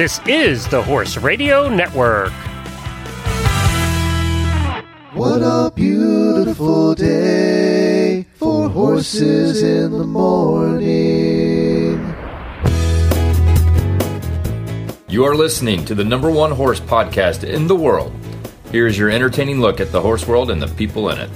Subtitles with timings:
[0.00, 2.32] This is the Horse Radio Network.
[5.12, 10.88] What a beautiful day for horses in the morning.
[15.10, 18.10] You are listening to the number one horse podcast in the world.
[18.72, 21.30] Here is your entertaining look at the horse world and the people in it.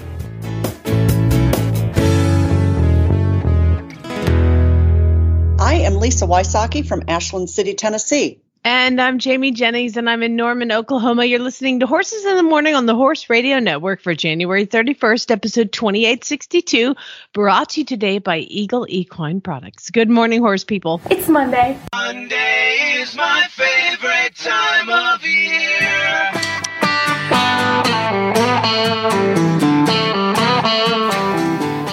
[5.60, 8.41] I am Lisa Wysocky from Ashland City, Tennessee.
[8.66, 11.27] And I'm Jamie Jennings, and I'm in Norman, Oklahoma.
[11.27, 15.30] You're listening to Horses in the Morning on the Horse Radio Network for January 31st,
[15.30, 16.95] episode 2862,
[17.34, 19.91] brought to you today by Eagle Equine Products.
[19.91, 21.02] Good morning, horse people.
[21.10, 21.78] It's Monday.
[21.92, 26.30] Monday is my favorite time of year.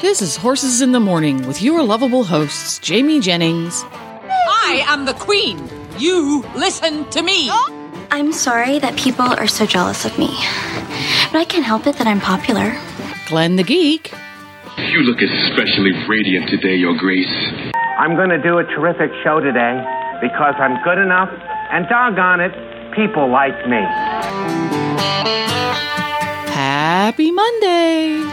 [0.02, 3.84] This is Horses in the Morning with your lovable hosts, Jamie Jennings.
[3.84, 5.81] I am the queen.
[6.02, 7.52] You listen to me.
[8.10, 10.30] I'm sorry that people are so jealous of me,
[11.32, 12.76] but I can't help it that I'm popular.
[13.28, 14.12] Glenn the Geek.
[14.80, 17.32] You look especially radiant today, Your Grace.
[18.00, 19.78] I'm going to do a terrific show today
[20.24, 21.30] because I'm good enough,
[21.70, 23.86] and doggone it, people like me.
[26.50, 28.24] Happy Monday.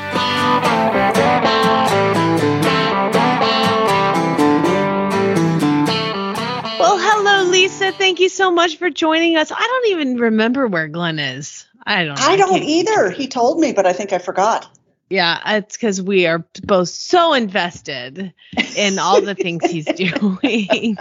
[7.58, 7.90] Lisa.
[7.90, 9.50] Thank you so much for joining us.
[9.50, 11.66] I don't even remember where Glenn is.
[11.84, 12.20] I don't.
[12.20, 13.10] I don't can't- either.
[13.10, 14.68] He told me, but I think I forgot.
[15.10, 18.32] Yeah, it's because we are both so invested
[18.76, 20.96] in all the things he's doing.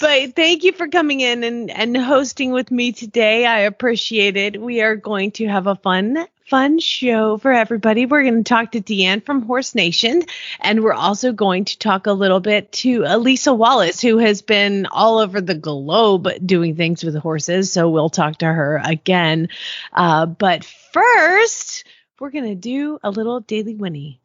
[0.00, 3.44] but thank you for coming in and, and hosting with me today.
[3.44, 4.60] I appreciate it.
[4.60, 8.06] We are going to have a fun, fun show for everybody.
[8.06, 10.22] We're going to talk to Deanne from Horse Nation,
[10.60, 14.86] and we're also going to talk a little bit to Elisa Wallace, who has been
[14.86, 17.72] all over the globe doing things with horses.
[17.72, 19.48] So we'll talk to her again.
[19.92, 21.84] Uh, but first,
[22.20, 24.20] we're going to do a little Daily Whinny.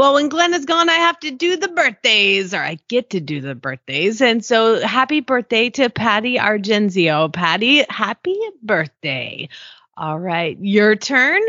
[0.00, 3.20] Well, when Glenn is gone, I have to do the birthdays, or I get to
[3.20, 4.22] do the birthdays.
[4.22, 7.30] And so, happy birthday to Patty Argenzio.
[7.30, 9.50] Patty, happy birthday.
[9.98, 11.42] All right, your turn.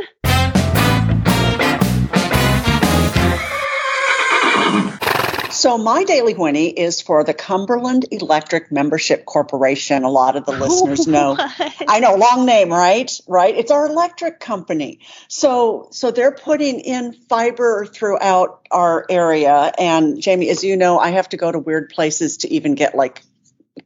[5.61, 10.03] So my daily whinny is for the Cumberland Electric Membership Corporation.
[10.03, 11.35] A lot of the oh, listeners know.
[11.39, 13.11] I know, long name, right?
[13.27, 13.55] Right.
[13.55, 15.01] It's our electric company.
[15.27, 19.72] So so they're putting in fiber throughout our area.
[19.77, 22.95] And Jamie, as you know, I have to go to weird places to even get
[22.95, 23.22] like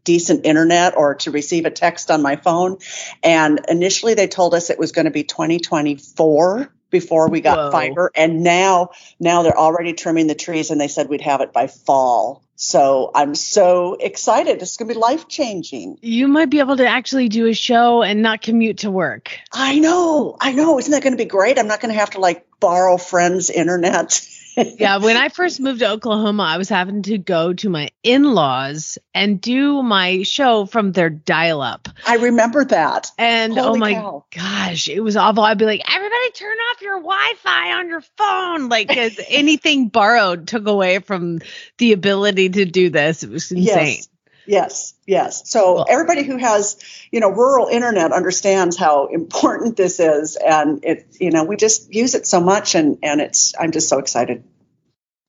[0.06, 2.78] decent internet or to receive a text on my phone.
[3.22, 7.72] And initially they told us it was going to be 2024 before we got Whoa.
[7.72, 11.52] fiber and now now they're already trimming the trees and they said we'd have it
[11.54, 12.42] by fall.
[12.58, 14.62] So i'm so excited.
[14.62, 18.02] It's going to be life changing You might be able to actually do a show
[18.02, 19.38] and not commute to work.
[19.52, 20.80] i know i know.
[20.80, 21.60] Isn't that going to be great?
[21.60, 24.26] I'm not going to have to like borrow friends internet
[24.58, 28.98] yeah, when I first moved to Oklahoma, I was having to go to my in-laws
[29.14, 31.88] and do my show from their dial-up.
[32.08, 34.26] i remember that And oh my cow.
[34.36, 35.44] gosh, it was awful.
[35.44, 38.70] I'd be like, everybody turn off your Wi-Fi on your phone.
[38.70, 41.40] Like 'cause anything borrowed took away from
[41.78, 43.24] the ability to do this.
[43.24, 43.66] It was insane.
[43.98, 44.10] Yes.
[44.48, 45.50] Yes, yes.
[45.50, 46.78] So Well- everybody who has,
[47.12, 51.94] you know, rural internet understands how important this is, and it, you know, we just
[51.94, 53.54] use it so much, and and it's.
[53.60, 54.44] I'm just so excited.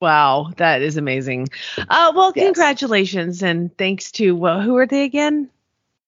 [0.00, 1.48] Wow, that is amazing.
[1.78, 2.44] Uh, well, Yes.
[2.46, 5.48] congratulations and thanks to well, who are they again?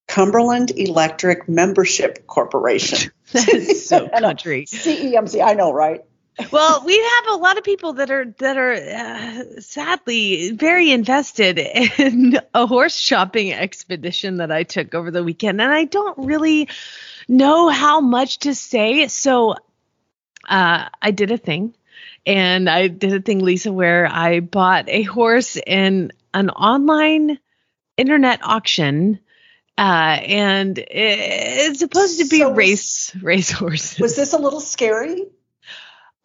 [0.07, 3.11] Cumberland Electric Membership Corporation.
[3.33, 4.67] That's so country.
[4.67, 5.43] CEMC.
[5.45, 6.03] I know, right?
[6.53, 11.59] Well, we have a lot of people that are that are uh, sadly very invested
[11.59, 16.69] in a horse shopping expedition that I took over the weekend, and I don't really
[17.29, 19.09] know how much to say.
[19.09, 19.53] So,
[20.49, 21.75] uh, I did a thing,
[22.27, 27.39] and I did a thing, Lisa, where I bought a horse in an online
[27.97, 29.19] internet auction.
[29.77, 33.99] Uh, and it- it's supposed to be So race race horse.
[34.01, 35.27] Was this a little scary?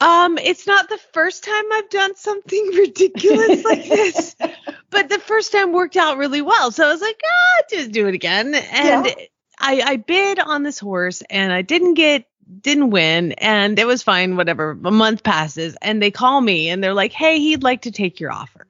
[0.03, 4.35] Um, it's not the first time I've done something ridiculous like this,
[4.89, 6.71] but the first time worked out really well.
[6.71, 8.53] So I was like, ah, just do it again.
[8.53, 9.13] And Yeah.
[9.59, 12.27] I, I bid on this horse and I didn't get,
[12.61, 13.31] didn't win.
[13.33, 14.71] And it was fine, whatever.
[14.83, 18.19] A month passes and they call me and they're like, hey, he'd like to take
[18.19, 18.67] your offer.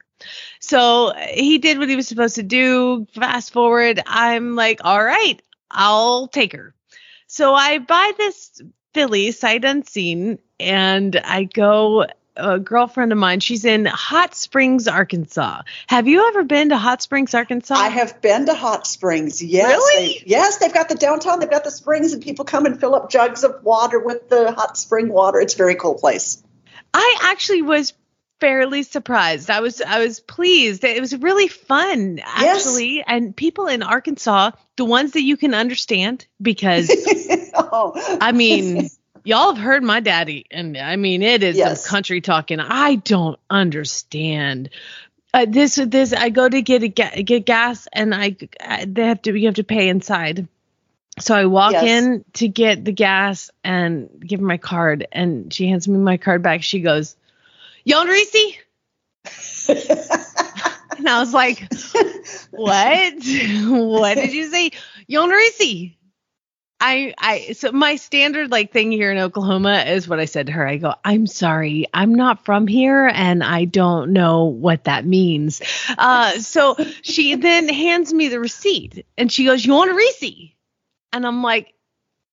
[0.60, 3.06] So he did what he was supposed to do.
[3.14, 6.74] Fast forward, I'm like, all right, I'll take her.
[7.26, 8.62] So I buy this
[8.94, 12.06] filly sight unseen and I go
[12.36, 13.40] a girlfriend of mine.
[13.40, 15.62] She's in Hot Springs, Arkansas.
[15.86, 17.74] Have you ever been to Hot Springs, Arkansas?
[17.74, 19.42] I have been to Hot Springs.
[19.42, 19.68] Yes.
[19.68, 20.18] Really?
[20.18, 22.94] They, yes, they've got the downtown, they've got the springs, and people come and fill
[22.94, 25.40] up jugs of water with the hot spring water.
[25.40, 26.42] It's a very cool place.
[26.92, 27.92] I actually was
[28.40, 29.48] fairly surprised.
[29.48, 30.84] I was I was pleased.
[30.84, 32.96] It was really fun actually.
[32.96, 33.04] Yes.
[33.08, 36.90] And people in Arkansas, the ones that you can understand because
[37.54, 38.18] oh.
[38.20, 38.90] I mean
[39.24, 41.86] y'all have heard my daddy, and I mean it is yes.
[41.86, 42.60] country talking.
[42.60, 44.70] I don't understand.
[45.32, 49.22] Uh, this this I go to get a get gas, and I, I they have
[49.22, 50.46] to you have to pay inside.
[51.18, 51.84] So I walk yes.
[51.84, 56.16] in to get the gas and give her my card, and she hands me my
[56.18, 56.62] card back.
[56.62, 57.16] She goes,
[57.84, 58.58] "Yon Reese."
[59.68, 61.66] and I was like,
[62.50, 63.14] "What?
[63.22, 64.70] what did you say,
[65.06, 65.94] Yon Reese?"
[66.80, 70.52] I I so my standard like thing here in Oklahoma is what I said to
[70.52, 70.66] her.
[70.66, 75.62] I go, I'm sorry, I'm not from here and I don't know what that means.
[75.96, 80.56] Uh, so she then hands me the receipt and she goes, You want a receipt?
[81.12, 81.72] And I'm like,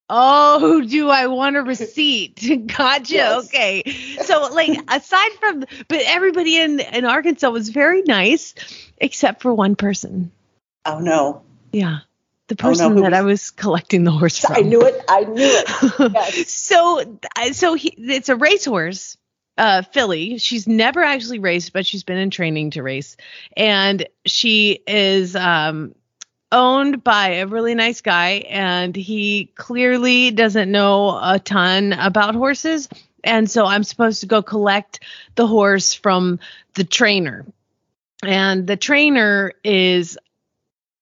[0.10, 2.68] Oh, do I want a receipt?
[2.78, 3.14] gotcha.
[3.14, 3.46] Yes.
[3.46, 3.84] Okay.
[4.24, 8.56] So like aside from but everybody in, in Arkansas was very nice,
[8.98, 10.32] except for one person.
[10.86, 11.44] Oh no.
[11.72, 12.00] Yeah
[12.52, 14.58] the person oh, no, that I was collecting the horse from.
[14.58, 15.02] I knew it.
[15.08, 16.12] I knew it.
[16.14, 16.52] Yes.
[16.52, 17.18] so,
[17.54, 19.18] so he, it's a racehorse,
[19.58, 20.38] uh, filly.
[20.38, 23.16] She's never actually raced, but she's been in training to race,
[23.56, 25.96] and she is um,
[26.52, 32.90] owned by a really nice guy, and he clearly doesn't know a ton about horses.
[33.24, 35.00] And so I'm supposed to go collect
[35.36, 36.40] the horse from
[36.74, 37.46] the trainer.
[38.24, 40.18] And the trainer is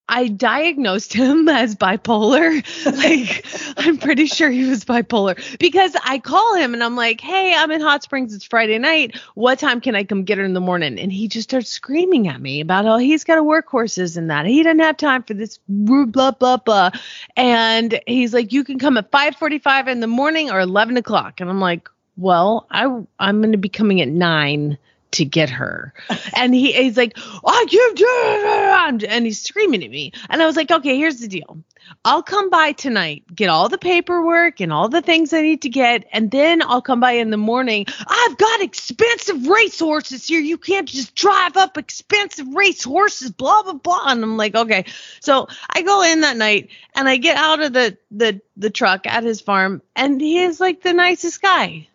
[0.09, 2.63] I diagnosed him as bipolar.
[2.97, 3.45] like,
[3.77, 7.71] I'm pretty sure he was bipolar because I call him and I'm like, hey, I'm
[7.71, 8.33] in Hot Springs.
[8.33, 9.15] It's Friday night.
[9.35, 10.99] What time can I come get her in the morning?
[10.99, 14.29] And he just starts screaming at me about how he's got to work horses and
[14.31, 16.89] that he doesn't have time for this blah, blah, blah.
[17.37, 21.39] And he's like, you can come at 545 in the morning or 11 o'clock.
[21.39, 22.83] And I'm like, well, I,
[23.19, 24.77] I'm going to be coming at nine
[25.11, 25.93] to get her.
[26.35, 29.09] And he, he's like, I can't do it.
[29.09, 30.13] and he's screaming at me.
[30.29, 31.63] And I was like, okay, here's the deal.
[32.05, 35.69] I'll come by tonight, get all the paperwork and all the things I need to
[35.69, 37.85] get, and then I'll come by in the morning.
[38.07, 40.39] I've got expensive race horses here.
[40.39, 44.05] You can't just drive up expensive race horses, blah blah blah.
[44.07, 44.85] And I'm like, okay.
[45.19, 49.05] So I go in that night and I get out of the the the truck
[49.05, 51.88] at his farm, and he is like the nicest guy.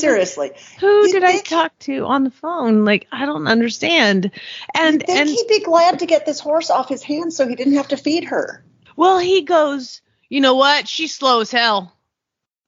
[0.00, 0.52] Seriously.
[0.80, 2.84] Who did I talk to on the phone?
[2.84, 4.30] Like I don't understand.
[4.74, 7.74] And and he'd be glad to get this horse off his hands so he didn't
[7.74, 8.64] have to feed her.
[8.96, 10.88] Well, he goes, you know what?
[10.88, 11.92] She's slow as hell.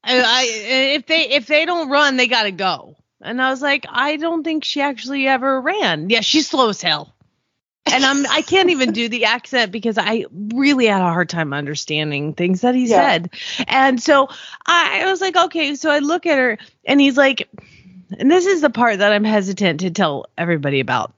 [0.05, 0.43] I, I
[0.95, 2.97] if they if they don't run, they gotta go.
[3.21, 6.09] And I was like, I don't think she actually ever ran.
[6.09, 7.15] Yeah, she's slow as hell
[7.93, 11.53] and I'm I can't even do the accent because I really had a hard time
[11.53, 12.97] understanding things that he yeah.
[12.97, 13.31] said.
[13.67, 14.29] And so
[14.67, 17.49] I, I was like, okay, so I look at her and he's like,
[18.19, 21.13] and this is the part that I'm hesitant to tell everybody about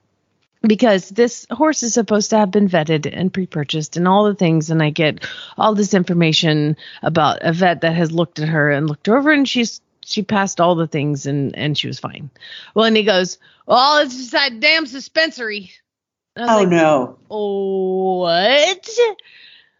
[0.61, 4.69] because this horse is supposed to have been vetted and pre-purchased and all the things
[4.69, 5.25] and i get
[5.57, 9.47] all this information about a vet that has looked at her and looked over and
[9.49, 12.29] she's she passed all the things and and she was fine
[12.75, 15.71] well and he goes well it's just that damn suspensory
[16.37, 17.17] oh like, no.
[17.27, 18.89] What?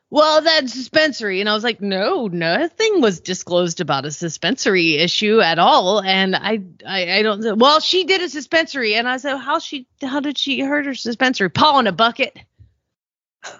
[0.10, 1.39] Well, that suspensory.
[1.39, 6.01] And I was like, no, nothing was disclosed about a suspensory issue at all.
[6.01, 7.39] And I, I, I don't.
[7.39, 7.55] Know.
[7.55, 10.96] Well, she did a suspensory, and I said, how she, how did she hurt her
[10.96, 11.50] suspensory?
[11.50, 12.38] Paw in a bucket.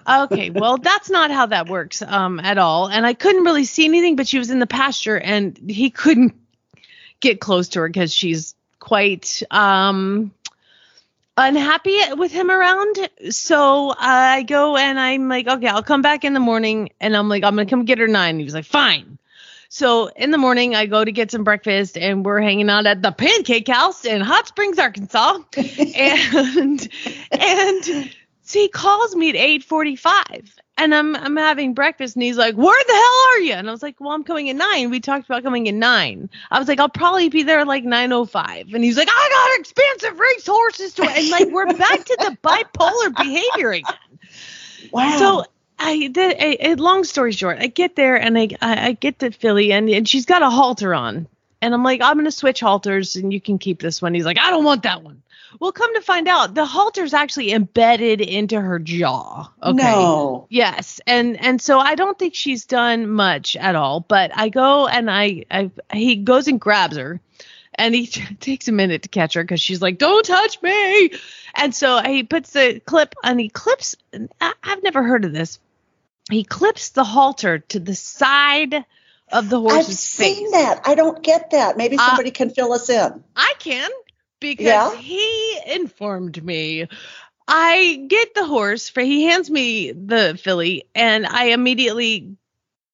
[0.06, 2.86] okay, well, that's not how that works um, at all.
[2.88, 6.34] And I couldn't really see anything, but she was in the pasture, and he couldn't
[7.20, 10.32] get close to her because she's quite um
[11.36, 12.96] unhappy with him around.
[13.30, 16.90] So I go and I'm like, okay, I'll come back in the morning.
[17.00, 18.38] And I'm like, I'm going to come get her nine.
[18.38, 19.18] He was like, fine.
[19.68, 23.00] So in the morning, I go to get some breakfast and we're hanging out at
[23.00, 25.38] the Pancake House in Hot Springs, Arkansas.
[25.56, 26.88] and,
[27.30, 32.56] and so he calls me at 845 and I'm I'm having breakfast and he's like,
[32.56, 33.52] Where the hell are you?
[33.52, 34.90] And I was like, Well, I'm coming at nine.
[34.90, 36.28] We talked about coming at nine.
[36.50, 38.74] I was like, I'll probably be there at like nine oh five.
[38.74, 42.36] And he's like, I got expensive race horses to and like we're back to the
[42.42, 43.94] bipolar behavior again.
[44.90, 45.16] Wow.
[45.18, 45.44] So
[45.78, 49.30] I did a, long story short, I get there and I I, I get the
[49.30, 51.28] filly and, and she's got a halter on.
[51.60, 54.14] And I'm like, I'm going to switch halters and you can keep this one.
[54.14, 55.22] He's like, I don't want that one.
[55.60, 59.50] Well, come to find out, the halter's actually embedded into her jaw.
[59.62, 59.76] Okay.
[59.76, 60.46] No.
[60.50, 64.00] Yes, and and so I don't think she's done much at all.
[64.00, 67.20] But I go and I, I he goes and grabs her,
[67.74, 68.06] and he
[68.40, 71.12] takes a minute to catch her because she's like, "Don't touch me!"
[71.54, 73.94] And so he puts the clip and he clips.
[74.40, 75.58] I, I've never heard of this.
[76.30, 78.84] He clips the halter to the side
[79.30, 80.36] of the horse's I've face.
[80.38, 80.82] seen that.
[80.84, 81.76] I don't get that.
[81.76, 83.24] Maybe Uh, somebody can fill us in.
[83.34, 83.90] I can
[84.42, 84.94] because Yeah?
[84.96, 86.88] he informed me.
[87.48, 92.36] I get the horse for he hands me the filly and I immediately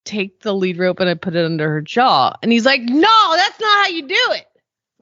[0.04, 2.34] take the lead rope and I put it under her jaw.
[2.42, 4.46] And he's like, "No, that's not how you do it."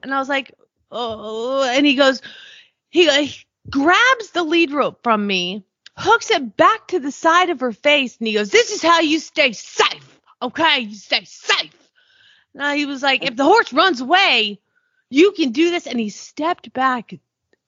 [0.03, 0.53] And I was like,
[0.91, 2.21] "Oh." And he goes
[2.89, 5.63] he, uh, he grabs the lead rope from me,
[5.95, 8.99] hooks it back to the side of her face and he goes, "This is how
[8.99, 10.79] you stay safe." Okay?
[10.81, 11.73] You stay safe.
[12.53, 14.59] Now he was like, "If the horse runs away,
[15.09, 15.87] you can do this.
[15.87, 17.13] And he stepped back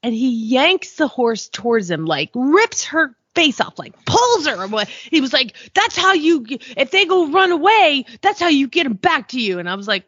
[0.04, 4.62] and he yanks the horse towards him, like rips her face off, like pulls her.
[4.64, 4.86] away.
[5.10, 8.84] He was like, That's how you, if they go run away, that's how you get
[8.84, 9.60] them back to you.
[9.60, 10.06] And I was like,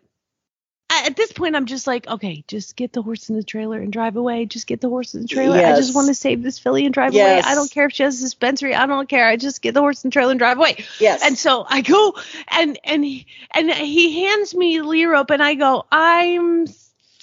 [0.94, 3.94] at this point, I'm just like, okay, just get the horse in the trailer and
[3.94, 4.46] drive away.
[4.46, 5.56] Just get the horse in the trailer.
[5.58, 7.46] I just want to save this filly and drive Yes.
[7.46, 7.52] away.
[7.52, 8.76] I don't care if she has a suspensory.
[8.76, 9.26] I don't care.
[9.26, 10.84] I just get the horse in the trailer and drive away.
[11.00, 11.22] Yes.
[11.24, 12.16] And so I go
[12.50, 16.68] and and he, and he hands me the lead and I go, I'm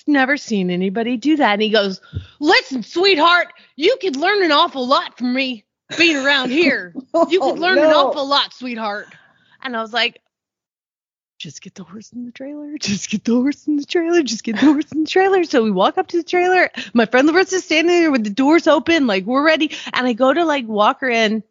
[0.09, 1.55] never seen anybody do that.
[1.55, 2.01] And he goes,
[2.41, 5.65] Listen, sweetheart, you could learn an awful lot from me
[5.97, 6.95] being around here.
[7.31, 8.09] You Oh, could learn an no.
[8.09, 9.09] awful lot, sweetheart.
[9.63, 10.21] And I was like,
[11.39, 12.77] just get the horse in the trailer.
[12.79, 14.23] Just get the horse in the trailer.
[14.23, 15.45] Just get the horse in the trailer.
[15.45, 16.69] So we walk up to the trailer.
[16.95, 19.71] My friend Larissa's standing there with the doors open, like we're ready.
[19.93, 21.43] And I go to like walk her in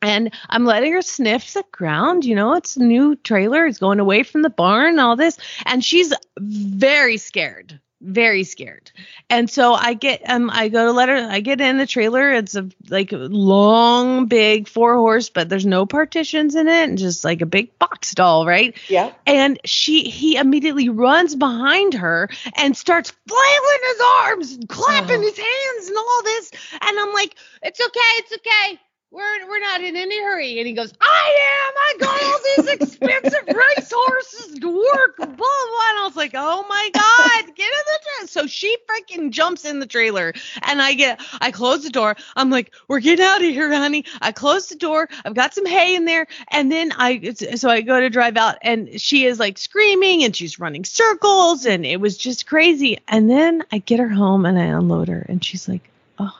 [0.00, 2.24] and I'm letting her sniff the ground.
[2.24, 3.66] You know, it's a new trailer.
[3.66, 5.36] It's going away from the barn, all this.
[5.66, 8.92] And she's very scared, very scared.
[9.28, 12.32] And so I get, um, I go to let her, I get in the trailer.
[12.32, 17.24] It's a like long, big four horse, but there's no partitions in it, and just
[17.24, 18.76] like a big box doll, right?
[18.88, 19.12] Yeah.
[19.26, 25.22] And she, he immediately runs behind her and starts flailing his arms and clapping Oh.
[25.22, 26.50] his hands and all this.
[26.80, 28.80] And I'm like, it's okay, it's okay.
[29.10, 30.58] We're we're not in any hurry.
[30.58, 31.74] And he goes, I am.
[31.78, 35.16] I got all these expensive race horses to work.
[35.16, 35.34] Blah blah.
[35.34, 38.26] And I was like, oh my god, get in the trailer.
[38.26, 42.16] So she freaking jumps in the trailer, and I get I close the door.
[42.36, 44.04] I'm like, we're getting out of here, honey.
[44.20, 45.08] I close the door.
[45.24, 48.58] I've got some hay in there, and then I so I go to drive out,
[48.60, 52.98] and she is like screaming and she's running circles, and it was just crazy.
[53.08, 55.88] And then I get her home and I unload her, and she's like,
[56.18, 56.38] oh,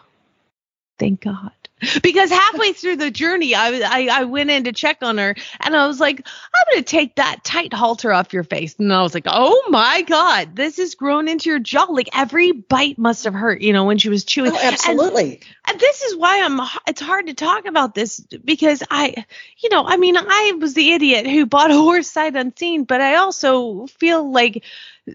[0.98, 1.52] thank God.
[2.02, 5.76] Because halfway through the journey, I, I I went in to check on her, and
[5.76, 9.14] I was like, "I'm gonna take that tight halter off your face." And I was
[9.14, 11.84] like, "Oh my God, this is grown into your jaw.
[11.84, 15.40] Like every bite must have hurt, you know, when she was chewing." Oh, And- absolutely.
[15.68, 19.24] and this is why I'm it's hard to talk about this because I
[19.58, 23.00] you know I mean I was the idiot who bought a horse sight unseen but
[23.00, 24.64] I also feel like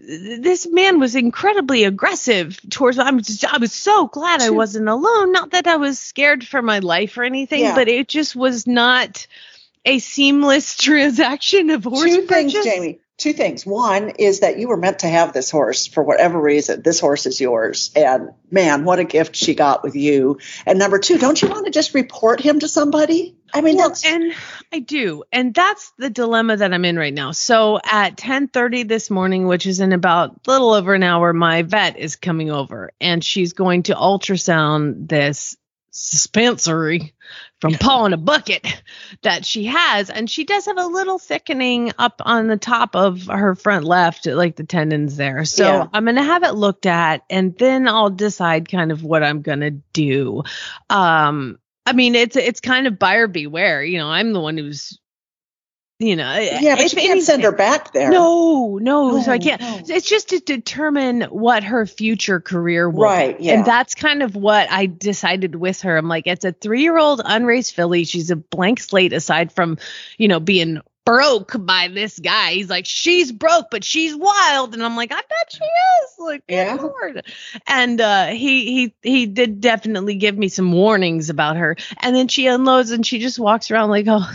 [0.02, 5.32] this man was incredibly aggressive towards I'm just, I was so glad I wasn't alone
[5.32, 7.74] not that I was scared for my life or anything Yeah.
[7.74, 9.26] but it just was not
[9.84, 12.52] a seamless transaction of horse Two things.
[12.52, 13.00] Jamie.
[13.16, 13.64] Two things.
[13.64, 16.82] One is that you were meant to have this horse for whatever reason.
[16.82, 17.92] This horse is yours.
[17.94, 20.38] And man, what a gift she got with you.
[20.66, 23.36] And number two, don't you want to just report him to somebody?
[23.54, 24.32] I mean, Well, that's and
[24.72, 27.30] I do, and that's the dilemma that I'm in right now.
[27.30, 31.62] So at 10:30 this morning, which is in about a little over an hour, my
[31.62, 35.56] vet is coming over, and she's going to ultrasound this
[35.96, 37.14] suspensory
[37.60, 38.82] from paw in a bucket
[39.22, 43.28] that she has, and she does have a little thickening up on the top of
[43.28, 45.44] her front left, like the tendons there.
[45.44, 45.86] So Yeah.
[45.92, 49.70] I'm gonna have it looked at, and then I'll decide kind of what I'm gonna
[49.70, 50.42] do.
[50.90, 53.82] Um, I mean, it's it's kind of buyer beware.
[53.82, 54.98] You know, I'm the one who's,
[55.98, 58.10] you know, yeah, but you can't send her back there.
[58.10, 59.60] No, no, so I can't.
[59.60, 59.80] no.
[59.86, 63.54] It's just to determine what her future career will Right, yeah.
[63.54, 65.96] And that's kind of what I decided with her.
[65.96, 68.04] I'm like, it's a three year old unraised filly.
[68.04, 69.78] She's a blank slate aside from,
[70.16, 72.52] you know, being broke by this guy.
[72.54, 74.74] He's like, she's broke, but she's wild.
[74.74, 76.14] And I'm like, I bet she is.
[76.18, 76.76] Like, Yeah.
[76.80, 77.24] lord.
[77.66, 81.76] And uh he he he did definitely give me some warnings about her.
[82.00, 84.30] And then she unloads and she just walks around like, oh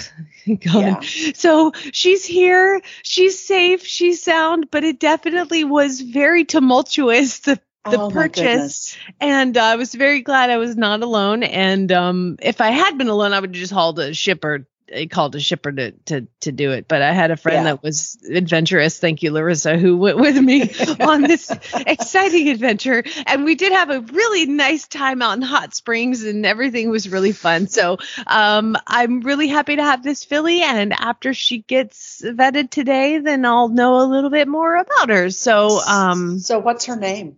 [0.66, 1.04] God.
[1.36, 7.40] So she's here, she's safe, she's sound, but it definitely was very tumultuous.
[7.40, 7.60] The
[7.90, 11.44] the Oh, purchase and uh, I was very glad I was not alone.
[11.44, 15.06] And um, if I had been alone, I would have just hauled a shipper I
[15.08, 16.88] called a shipper to to to do it.
[16.88, 17.64] But I had a friend Yeah.
[17.74, 19.00] that was adventurous.
[19.00, 23.90] Thank you, Larissa, who went with me on this exciting adventure, and we did have
[23.90, 27.68] a really nice time out in Hot Springs, and everything was really fun.
[27.68, 33.20] So um, I'm really happy to have this filly, and after she gets vetted today,
[33.20, 35.30] then I'll know a little bit more about her.
[35.30, 37.38] So um, So what's her name?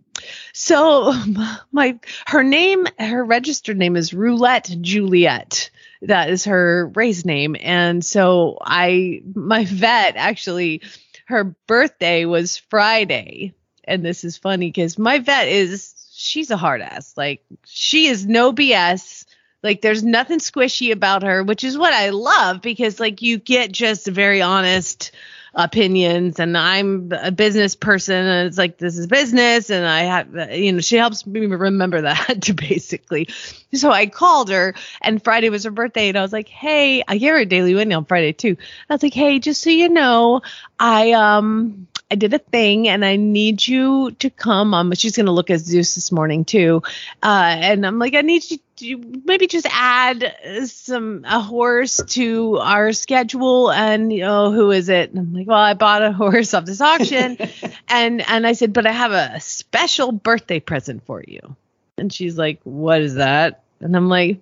[0.52, 1.12] so
[1.72, 5.70] my her name, her registered name is Roulette Juliet.
[6.02, 7.56] That is her race name.
[7.60, 10.82] And so I my vet actually
[11.26, 13.54] her birthday was Friday.
[13.84, 17.14] And this is funny because my vet is she's a hard ass.
[17.16, 19.24] Like she is no BS.
[19.62, 23.70] Like there's nothing squishy about her, which is what I love because like you get
[23.70, 25.12] just very honest
[25.54, 30.50] opinions and I'm a business person and it's like this is business and I have
[30.52, 33.28] you know she helps me remember that basically.
[33.74, 37.18] So I called her and Friday was her birthday and I was like hey I
[37.18, 38.56] gave her a daily win on Friday too.
[38.88, 40.40] I was like hey just so you know
[40.78, 44.72] I um I did a thing and I need you to come.
[44.72, 46.82] Um she's gonna look at Zeus this morning too.
[47.22, 52.02] Uh and I'm like I need you to maybe just add uh, some a horse
[52.08, 55.10] to our schedule and you know who is it?
[55.10, 57.38] And i'm like well i bought a horse off this auction.
[57.88, 61.56] And and i said but i have a special birthday present for you.
[61.98, 63.62] And she's like what is that?
[63.80, 64.40] And i'm like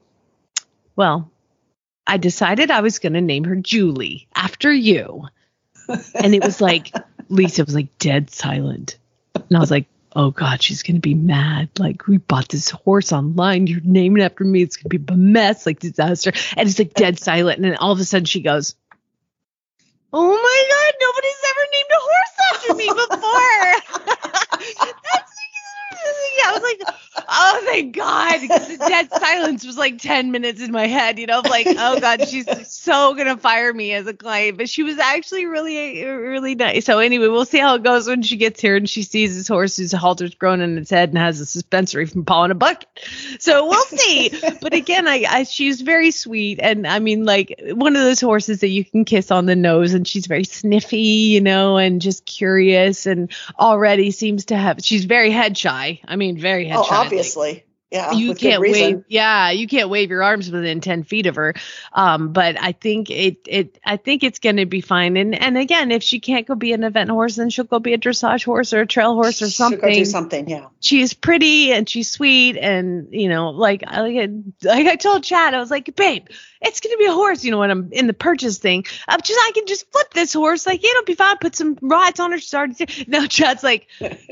[0.97, 1.31] well
[2.07, 5.27] i decided i was going to name her julie after you.
[6.15, 6.93] And it was like
[7.29, 8.99] lisa was like dead silent.
[9.35, 11.71] And i was like oh god she's gonna be mad.
[11.79, 13.67] Like we bought this horse online.
[13.67, 14.62] You're naming after me.
[14.62, 16.33] It's gonna be a mess like disaster.
[16.57, 17.59] And it's like dead silent.
[17.59, 18.75] And then all of a sudden she goes
[20.12, 23.75] oh my god nobody's ever named a horse after me before
[26.45, 26.97] I was like,
[27.29, 31.19] oh thank God, because the dead silence was like ten minutes in my head.
[31.19, 34.59] You know, like, oh God, she's so gonna fire me as a client.
[34.59, 36.85] But she was actually really, really nice.
[36.85, 39.49] So anyway, we'll see how it goes when she gets here and she sees this
[39.49, 42.89] horse whose halter's grown in its head and has a suspensory from pawing a bucket.
[43.39, 44.33] So we'll see.
[44.61, 48.61] but again, I, I she's very sweet, and I mean, like one of those horses
[48.61, 52.26] that you can kiss on the nose, and she's very sniffy, you know, and just
[52.26, 54.79] curious, and already seems to have.
[54.83, 56.00] She's very head shy.
[56.07, 57.64] I mean, very head Oh, obviously.
[57.91, 58.13] Yeah.
[58.13, 61.55] you can't wave yeah you can't wave your arms within 10 feet of her
[61.93, 65.59] um but i think it it i think it's going to be fine and and
[65.59, 68.45] again if she can't go be an event horse then she'll go be a dressage
[68.45, 70.49] horse or a trail horse or She'll something go do something.
[70.49, 70.67] Yeah.
[70.79, 74.31] she's pretty and she's sweet and you know like I like,
[74.63, 76.26] like I told Chad I was like babe
[76.63, 79.41] it's gonna be a horse you know when I'm in the purchase thing I'm just
[79.41, 82.39] I can just flip this horse like it'll be fine put some rides on her
[82.39, 82.71] start
[83.09, 83.89] now Chad's like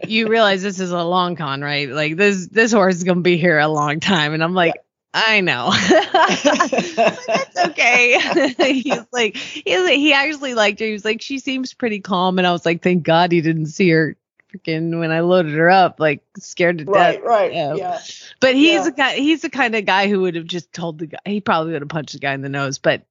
[0.07, 3.37] you realize this is a long con right like this this horse is gonna be
[3.37, 4.74] here a long time and I'm like
[5.14, 5.72] I know.
[6.52, 8.18] That's okay.
[8.72, 10.87] He's like, he's like, he actually liked her.
[10.87, 12.37] He was like, she seems pretty calm.
[12.38, 14.16] And I was like, thank God he didn't see her
[14.52, 17.14] freaking when I loaded her up, like scared to Right.
[17.14, 17.22] death.
[17.24, 17.52] Right.
[17.52, 17.74] Yeah.
[17.74, 17.98] Yeah.
[18.40, 18.88] But he's Yeah.
[18.88, 21.40] a guy, he's the kind of guy who would have just told the guy, he
[21.40, 22.78] probably would have punched the guy in the nose.
[22.78, 23.02] But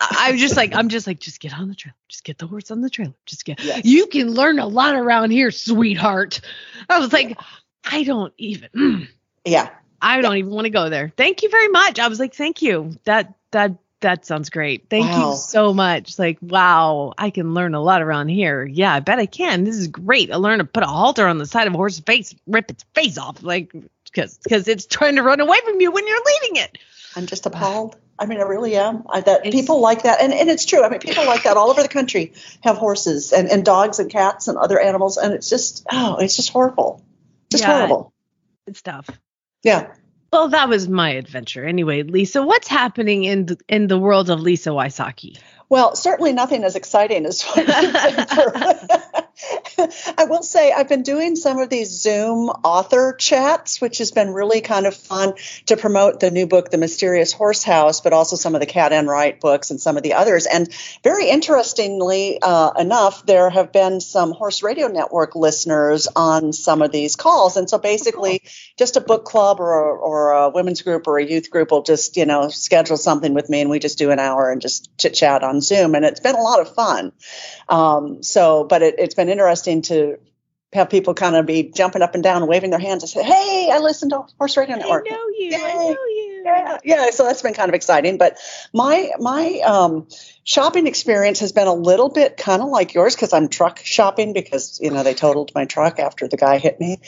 [0.00, 1.94] I- I'm just like, I'm just like, just get on the trailer.
[2.08, 3.14] Just get the horse on the trailer.
[3.26, 3.84] Just get, Yes.
[3.84, 6.40] you can learn a lot around here, sweetheart.
[6.88, 7.38] I was like,
[7.84, 9.08] I don't even, mm.
[9.44, 9.70] Yeah.
[10.00, 11.10] I don't even want to go there.
[11.16, 11.98] Thank you very much.
[11.98, 12.92] I was like, thank you.
[13.04, 14.90] That that that sounds great.
[14.90, 15.30] Thank Wow.
[15.30, 16.18] you so much.
[16.18, 18.62] Like, wow, I can learn a lot around here.
[18.66, 19.64] Yeah, I bet I can.
[19.64, 20.30] This is great.
[20.30, 22.84] I learned to put a halter on the side of a horse's face, rip its
[22.94, 23.72] face off, like
[24.04, 26.78] because because it's trying to run away from you when you're leading it.
[27.16, 27.96] I'm just appalled.
[28.18, 29.04] I mean, I really am.
[29.08, 30.84] I, that It's- people like that, and, and it's true.
[30.84, 34.10] I mean, people like that all over the country have horses and, and dogs and
[34.10, 37.02] cats and other animals, and it's just oh, it's just horrible,
[37.50, 37.76] just Yeah.
[37.78, 38.12] horrible.
[38.66, 39.08] It's tough.
[39.64, 39.92] Yeah.
[40.32, 41.64] Well, that was my adventure.
[41.64, 45.38] Anyway, Lisa, what's happening in the, in the world of Lisa Wysocky?
[45.68, 47.42] Well, certainly nothing as exciting as
[49.34, 50.14] what you've been through.
[50.18, 54.30] I will say I've been doing some of these Zoom author chats, which has been
[54.30, 55.34] really kind of fun
[55.66, 58.92] to promote the new book, The Mysterious Horse House, but also some of the Cat
[58.92, 60.46] and Enright books and some of the others.
[60.46, 66.82] And very interestingly uh, enough, there have been some Horse Radio Network listeners on some
[66.82, 67.56] of these calls.
[67.56, 68.42] And so basically,
[68.78, 71.82] just a book club or a, or a women's group or a youth group will
[71.82, 74.96] just, you know, schedule something with me and we just do an hour and just
[74.98, 75.94] chit chat on Zoom.
[75.94, 77.12] And it's been a lot of fun.
[77.68, 80.18] Um, so, but it, it's been interesting to
[80.72, 83.22] have people kind of be jumping up and down and waving their hands and say,
[83.22, 85.06] Hey, I listened to Horse Radio Network.
[85.08, 85.54] I know you.
[85.54, 86.24] I know you.
[86.44, 88.18] Yeah, yeah, so that's been kind of exciting.
[88.18, 88.38] But
[88.74, 90.08] my my um,
[90.42, 94.34] shopping experience has been a little bit kind of like yours because I'm truck shopping
[94.34, 96.98] because you know they totaled my truck after the guy hit me,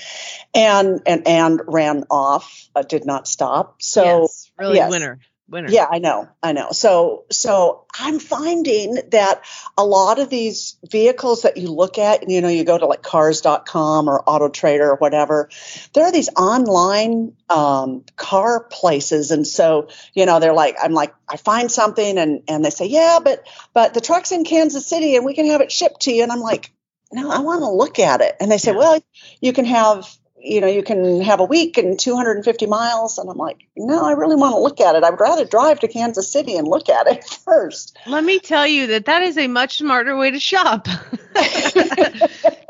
[0.55, 2.71] and and and ran off.
[2.75, 3.83] Uh, did not stop.
[3.83, 4.91] So yes, really yes.
[4.91, 5.21] winner.
[5.49, 5.69] Winner.
[5.71, 6.29] Yeah, I know.
[6.43, 6.73] I know.
[6.73, 9.43] So so I'm finding that
[9.77, 13.03] a lot of these vehicles that you look at, you know, you go to like
[13.03, 15.49] cars.com or Auto Trader or whatever,
[15.93, 19.31] there are these online um, car places.
[19.31, 22.87] And so, you know, they're like, I'm like, I find something and and they say,
[22.87, 26.13] Yeah, but but the truck's in Kansas City and we can have it shipped to
[26.13, 26.23] you.
[26.23, 26.73] And I'm like,
[27.13, 28.37] no, I want to look at it.
[28.41, 29.01] And they say, well,
[29.41, 33.19] you can have you know, you can have a week and 250 miles.
[33.19, 35.03] And I'm like, no, I really want to look at it.
[35.03, 37.97] I would rather drive to Kansas City and look at it first.
[38.07, 40.87] Let me tell you that that is a much smarter way to shop.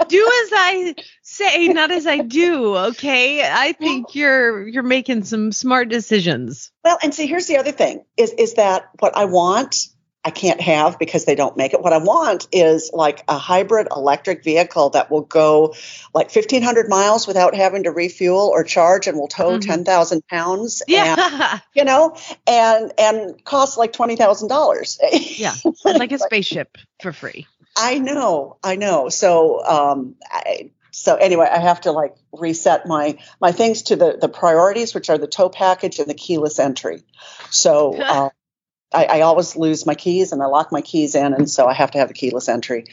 [0.08, 2.76] do as I say, not as I do.
[2.76, 6.72] Okay, I think you're you're making some smart decisions.
[6.84, 9.88] Well, and see, here's the other thing: is is that what I want
[10.26, 11.80] I can't have because they don't make it.
[11.80, 15.72] What I want is like a hybrid electric vehicle that will go
[16.12, 19.70] like 1,500 miles without having to refuel or charge and will tow mm-hmm.
[19.70, 20.82] 10,000 pounds.
[20.96, 21.16] Yeah.
[21.52, 24.98] And, you know, and and cost like $20,000.
[25.38, 25.54] yeah.
[25.84, 27.46] Like a spaceship for free.
[27.76, 28.56] I know.
[28.64, 29.08] I know.
[29.10, 34.16] So, um, I, so anyway, I have to like reset my my things to the
[34.18, 37.02] the priorities, which are the tow package and the keyless entry.
[37.50, 38.30] So uh,
[38.94, 41.74] I, I, always lose my keys and I lock my keys in, and so I
[41.74, 42.86] have to have the keyless entry,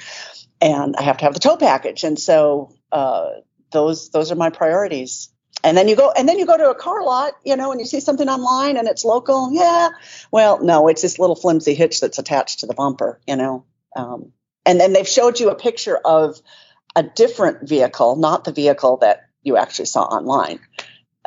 [0.59, 3.29] and I have to have the tow package, and so uh,
[3.71, 5.29] those those are my priorities.
[5.63, 7.79] And then you go, and then you go to a car lot, you know, and
[7.79, 9.49] you see something online and it's local.
[9.53, 9.89] Yeah,
[10.29, 13.63] well, no, it's this little flimsy hitch that's attached to the bumper, you know.
[13.95, 14.33] Um,
[14.65, 16.37] and then they've showed you a picture of
[16.95, 20.59] a different vehicle, not the vehicle that you actually saw online.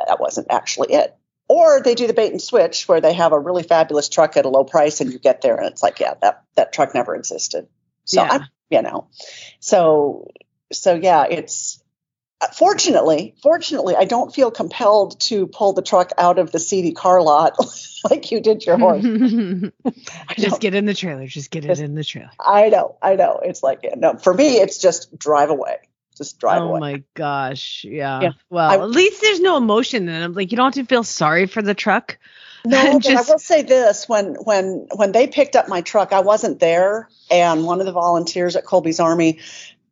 [0.07, 1.16] That wasn't actually it.
[1.49, 4.45] Or they do the bait and switch where they have a really fabulous truck at
[4.45, 7.15] a low price and you get there and it's like, yeah, that, that truck never
[7.15, 7.67] existed.
[8.03, 8.31] So yeah.
[8.31, 9.07] I'm, you know,
[9.59, 10.29] so,
[10.73, 11.81] so yeah, it's,
[12.41, 16.91] uh, fortunately, fortunately, I don't feel compelled to pull the truck out of the seedy
[16.91, 17.57] car lot
[18.09, 19.03] like you did your horse.
[20.37, 21.27] just get in the trailer.
[21.27, 22.29] Just get it in the trailer.
[22.39, 22.97] I know.
[23.01, 23.39] I know.
[23.43, 25.77] It's like, no, for me, it's just drive away
[26.17, 26.79] just drive oh away.
[26.79, 27.85] my gosh.
[27.87, 28.21] Yeah.
[28.21, 28.31] yeah.
[28.49, 30.21] Well, I, at least there's no emotion in.
[30.21, 32.17] I'm like you don't have to feel sorry for the truck.
[32.65, 36.13] No, just, but I will say this: when when when they picked up my truck,
[36.13, 39.39] I wasn't there, and one of the volunteers at Colby's Army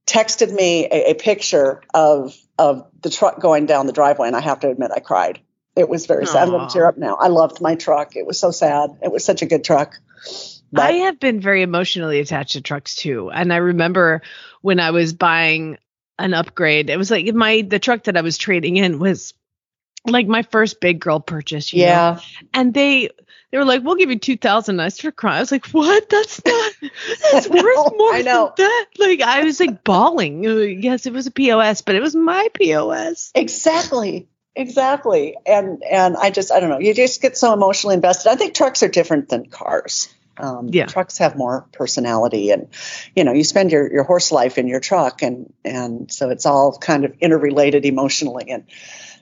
[0.06, 4.42] texted me a, a picture of of the truck going down the driveway, and I
[4.42, 5.40] have to admit, I cried.
[5.76, 6.30] It was very Aww.
[6.30, 6.44] sad.
[6.44, 7.16] I'm going to tear up now.
[7.16, 8.16] I loved my truck.
[8.16, 8.92] It was so sad.
[9.04, 9.96] It was such a good truck.
[10.72, 13.30] But, I have been very emotionally attached to trucks too.
[13.30, 14.22] And I remember
[14.62, 15.78] when I was buying
[16.20, 16.90] an upgrade.
[16.90, 19.34] It was like my the truck that I was trading in was
[20.06, 21.74] like my first big girl purchase.
[21.74, 22.16] yeah.
[22.16, 22.22] Know?
[22.54, 23.10] And they
[23.52, 24.80] they were like, "We'll give you two thousand.
[24.80, 25.38] I started crying.
[25.38, 26.10] I was like, "What?
[26.10, 26.74] That's not.
[27.32, 30.46] That's worth more than that." Like I was like bawling.
[30.46, 33.32] Uh, yes, it was a POS, but it was my POS.
[33.36, 34.28] Exactly.
[34.56, 35.36] Exactly.
[35.46, 36.80] And and I just I don't know.
[36.80, 38.30] You just get so emotionally invested.
[38.30, 40.14] I think trucks are different than cars.
[40.38, 40.86] Um, yeah.
[40.86, 42.68] Trucks have more personality, and
[43.16, 46.46] you know, you spend your, your horse life in your truck, and and so it's
[46.46, 48.50] all kind of interrelated emotionally.
[48.50, 48.66] And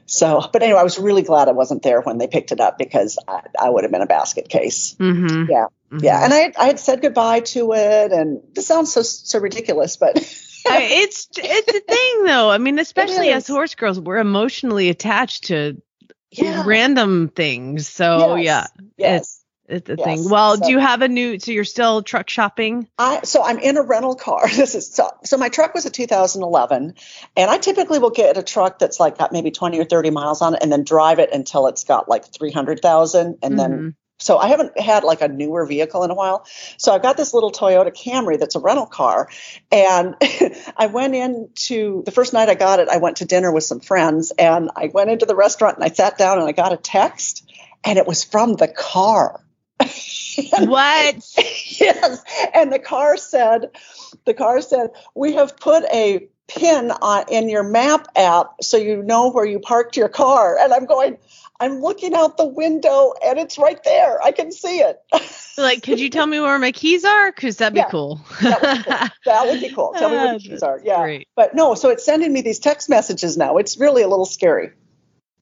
[0.05, 2.77] so, but anyway, I was really glad I wasn't there when they picked it up
[2.77, 4.95] because I, I would have been a basket case.
[4.95, 5.51] Mm-hmm.
[5.51, 5.99] Yeah, mm-hmm.
[5.99, 6.23] yeah.
[6.23, 10.17] And I I had said goodbye to it, and this sounds so so ridiculous, but.
[10.65, 12.49] I, it's it's a thing though.
[12.49, 15.81] I mean, especially as horse girls, we're emotionally attached to
[16.31, 16.63] yeah.
[16.65, 17.87] random things.
[17.87, 18.45] So yes.
[18.45, 19.42] yeah, yes.
[19.73, 20.29] It's a yes, thing.
[20.29, 21.39] Well, so, do you have a new?
[21.39, 22.87] So you're still truck shopping?
[22.97, 24.47] I so I'm in a rental car.
[24.63, 26.93] This is so, so my truck was a 2011,
[27.35, 30.41] and I typically will get a truck that's like got maybe 20 or 30 miles
[30.41, 33.57] on it, and then drive it until it's got like 300,000, and mm-hmm.
[33.57, 36.45] then so I haven't had like a newer vehicle in a while.
[36.77, 39.27] So I've got this little Toyota Camry that's a rental car.
[39.71, 40.15] And
[40.77, 43.81] I went into the first night I got it, I went to dinner with some
[43.81, 46.77] friends and I went into the restaurant and I sat down and I got a
[46.77, 47.49] text
[47.83, 49.42] and it was from the car.
[50.59, 51.15] what?
[51.79, 52.23] yes.
[52.53, 53.71] And the car said,
[54.25, 59.01] the car said, we have put a pin on, in your map app so you
[59.01, 60.57] know where you parked your car.
[60.59, 61.17] And I'm going,
[61.59, 64.21] I'm looking out the window and it's right there.
[64.21, 64.99] I can see it.
[65.57, 67.31] like, could you tell me where my keys are?
[67.31, 68.21] Because that'd yeah, be cool.
[68.41, 69.07] that, would be cool.
[69.25, 69.93] that would be cool.
[69.97, 70.81] Tell me where the keys are.
[70.83, 71.01] Yeah.
[71.01, 71.27] Great.
[71.35, 73.57] But no, so it's sending me these text messages now.
[73.57, 74.71] It's really a little scary.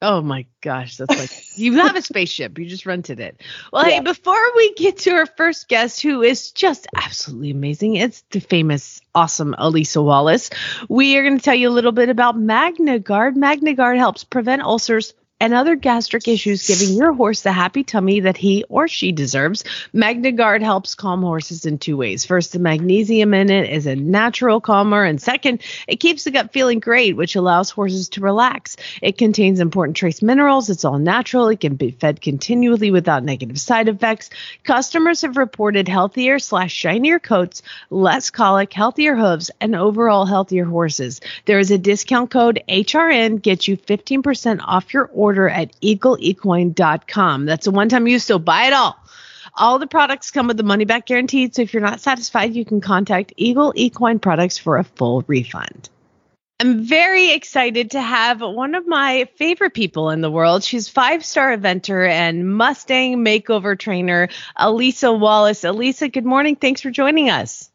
[0.04, 2.58] Oh my gosh, that's like you have a spaceship.
[2.58, 3.40] You just rented it.
[3.72, 3.96] Well, yeah.
[3.96, 8.40] hey, before we get to our first guest, who is just absolutely amazing, it's the
[8.40, 10.50] famous, awesome Elisa Wallace.
[10.90, 13.36] We are going to tell you a little bit about MagnaGuard.
[13.36, 18.38] MagnaGuard helps prevent ulcers and other gastric issues, giving your horse the happy tummy that
[18.38, 19.64] he or she deserves.
[19.92, 22.26] MagnaGuard helps calm horses in two ways.
[22.26, 26.54] First, the magnesium in it is a natural calmer, and second, it keeps the gut
[26.54, 28.78] feeling great, which allows horses to relax.
[29.02, 30.70] It contains important trace minerals.
[30.70, 31.48] It's all natural.
[31.48, 34.30] It can be fed continually without negative side effects.
[34.64, 41.20] Customers have reported healthier slash shinier coats, less colic, healthier hooves, and overall healthier horses.
[41.46, 47.46] There is a discount code HRN gets you 15% off your order at eagleequine.com.
[47.46, 48.98] That's a one-time use, so buy it all.
[49.56, 52.64] All the products come with the money back guaranteed, so if you're not satisfied, you
[52.64, 55.90] can contact Eagle Equine Products for a full refund.
[56.60, 60.64] I'm very excited to have one of my favorite people in the world.
[60.64, 65.64] She's five-star eventer and Mustang makeover trainer, Elisa Wallace.
[65.64, 66.56] Elisa, good morning.
[66.56, 67.72] Thanks for joining us.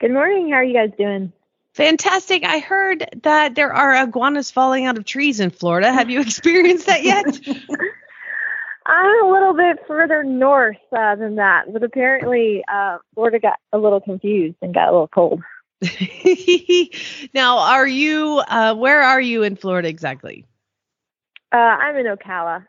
[0.00, 0.48] Good morning.
[0.50, 1.32] How are you guys doing?
[1.78, 2.42] Fantastic.
[2.42, 5.92] I heard that there are iguanas falling out of trees in Florida.
[5.92, 7.24] Have you experienced that yet?
[8.86, 13.78] I'm a little bit further north uh, than that, but apparently uh, Florida got a
[13.78, 15.40] little confused and got a little cold.
[17.32, 20.46] now, are you, uh, where are you in Florida exactly?
[21.52, 22.66] Uh, I'm in Ocala.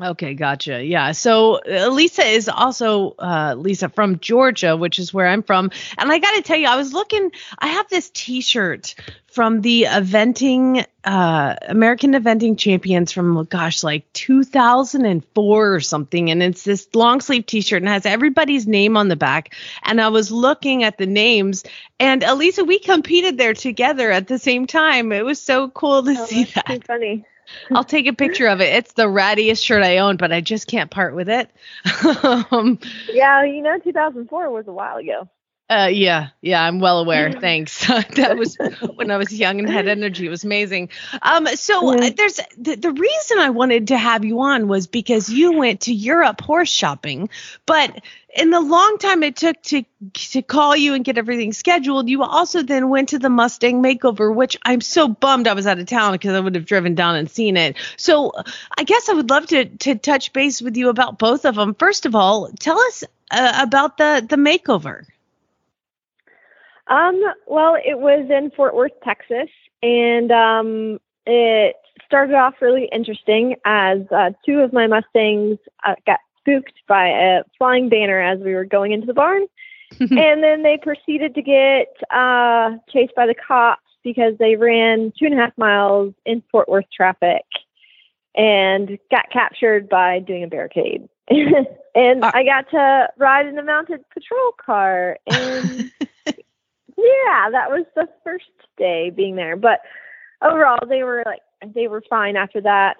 [0.00, 0.82] Okay, gotcha.
[0.82, 1.12] Yeah.
[1.12, 5.70] So uh, Lisa is also uh, Lisa from Georgia, which is where I'm from.
[5.98, 7.30] And I got to tell you, I was looking.
[7.58, 8.94] I have this T-shirt
[9.30, 16.30] from the eventing uh, American Eventing Champions from gosh, like 2004 or something.
[16.30, 19.54] And it's this long sleeve T-shirt and has everybody's name on the back.
[19.82, 21.64] And I was looking at the names,
[22.00, 25.12] and Elisa, we competed there together at the same time.
[25.12, 26.86] It was so cool to oh, see that.
[26.86, 27.26] Funny.
[27.74, 28.72] I'll take a picture of it.
[28.72, 31.50] It's the rattiest shirt I own, but I just can't part with it.
[32.50, 32.78] um,
[33.10, 35.28] yeah, you know, 2004 was a while ago.
[35.70, 37.32] Uh, yeah, yeah, I'm well aware.
[37.32, 37.86] Thanks.
[37.86, 38.58] that was
[38.94, 40.26] when I was young and had energy.
[40.26, 40.90] It was amazing.
[41.22, 45.30] Um, so uh, there's the, the reason I wanted to have you on was because
[45.30, 47.30] you went to Europe horse shopping,
[47.64, 52.08] but in the long time it took to to call you and get everything scheduled,
[52.08, 55.78] you also then went to the Mustang makeover, which I'm so bummed I was out
[55.78, 57.76] of town because I would have driven down and seen it.
[57.96, 58.32] So
[58.76, 61.74] I guess I would love to to touch base with you about both of them.
[61.74, 65.06] First of all, tell us uh, about the the makeover.
[66.88, 69.48] Um, well, it was in Fort Worth, Texas,
[69.82, 76.18] and um, it started off really interesting as uh, two of my Mustangs uh, got
[76.38, 79.46] spooked by a flying banner as we were going into the barn.
[80.00, 85.26] and then they proceeded to get uh, chased by the cops because they ran two
[85.26, 87.44] and a half miles in Fort Worth traffic
[88.34, 91.08] and got captured by doing a barricade.
[91.28, 95.92] and uh, I got to ride in a mounted patrol car and
[97.02, 98.44] yeah, that was the first
[98.78, 99.56] day being there.
[99.56, 99.80] But
[100.42, 101.42] overall, they were like
[101.74, 102.96] they were fine after that.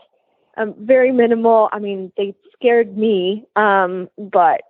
[0.56, 1.68] Um, very minimal.
[1.72, 4.62] I mean, they scared me, um, but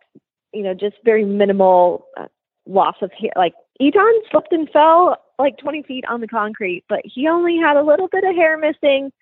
[0.52, 2.26] you know, just very minimal uh,
[2.66, 3.32] loss of hair.
[3.36, 7.76] Like Eton slipped and fell like 20 feet on the concrete, but he only had
[7.76, 9.12] a little bit of hair missing.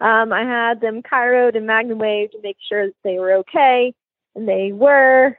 [0.00, 3.94] Um, I had them chiroed and MagnaWave to make sure that they were okay,
[4.34, 5.36] and they were.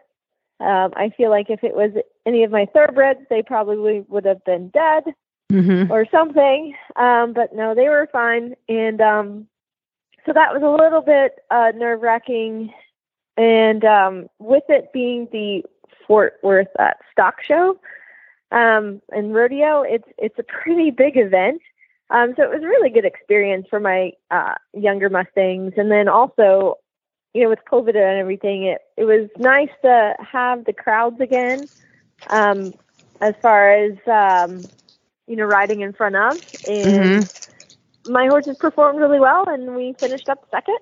[0.62, 1.91] Um, I feel like if it was
[2.26, 5.04] any of my thoroughbreds, they probably would have been dead
[5.52, 5.91] mm-hmm.
[5.91, 6.76] or something.
[6.95, 8.56] Um, but no, they were fine.
[8.69, 9.47] And um,
[10.26, 12.71] so that was a little bit uh, nerve wracking.
[13.38, 15.63] And um, with it being the
[16.06, 17.80] Fort Worth uh, stock show
[18.52, 21.62] um, and rodeo, it's it's a pretty big event.
[22.12, 25.74] Um, so it was a really good experience for my uh, younger Mustangs.
[25.78, 26.78] And then also,
[27.34, 31.65] you know, with COVID and everything, it, it was nice to have the crowds again
[32.30, 32.74] um,
[33.22, 34.62] as far as um,
[35.28, 36.34] you know riding in front of,
[36.67, 38.12] and mm-hmm.
[38.12, 40.80] my horses performed really well, and we finished up second,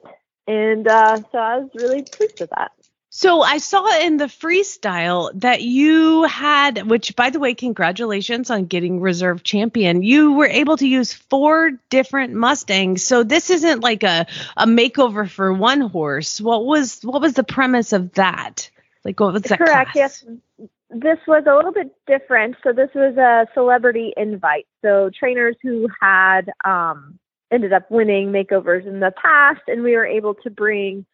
[0.47, 2.71] and uh, so I was really pleased with that.
[3.19, 8.63] So I saw in the freestyle that you had, which by the way, congratulations on
[8.63, 10.03] getting reserve champion.
[10.03, 13.03] You were able to use four different Mustangs.
[13.03, 16.39] So this isn't like a, a makeover for one horse.
[16.39, 18.69] What was what was the premise of that?
[19.03, 19.58] Like what was that?
[19.58, 19.91] Correct.
[19.91, 20.23] Class?
[20.23, 22.55] Yes this was a little bit different.
[22.63, 24.65] So this was a celebrity invite.
[24.82, 27.19] So trainers who had um,
[27.51, 31.05] ended up winning makeovers in the past, and we were able to bring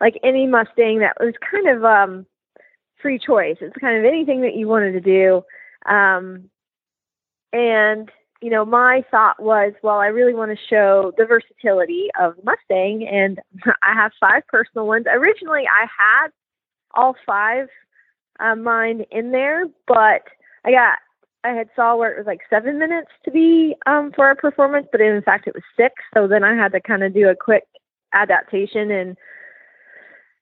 [0.00, 2.26] like any Mustang that was kind of um,
[3.00, 3.56] free choice.
[3.60, 5.42] It's kind of anything that you wanted to do.
[5.90, 6.50] Um,
[7.52, 12.34] and you know, my thought was, well, I really want to show the versatility of
[12.44, 13.38] Mustang, and
[13.82, 15.06] I have five personal ones.
[15.10, 16.28] Originally, I had
[16.94, 17.68] all five
[18.40, 20.22] uh, mine in there, but
[20.64, 20.98] I got
[21.44, 24.88] I had saw where it was like seven minutes to be um, for a performance,
[24.90, 25.94] but in fact it was six.
[26.14, 27.64] So then I had to kind of do a quick
[28.14, 29.16] adaptation and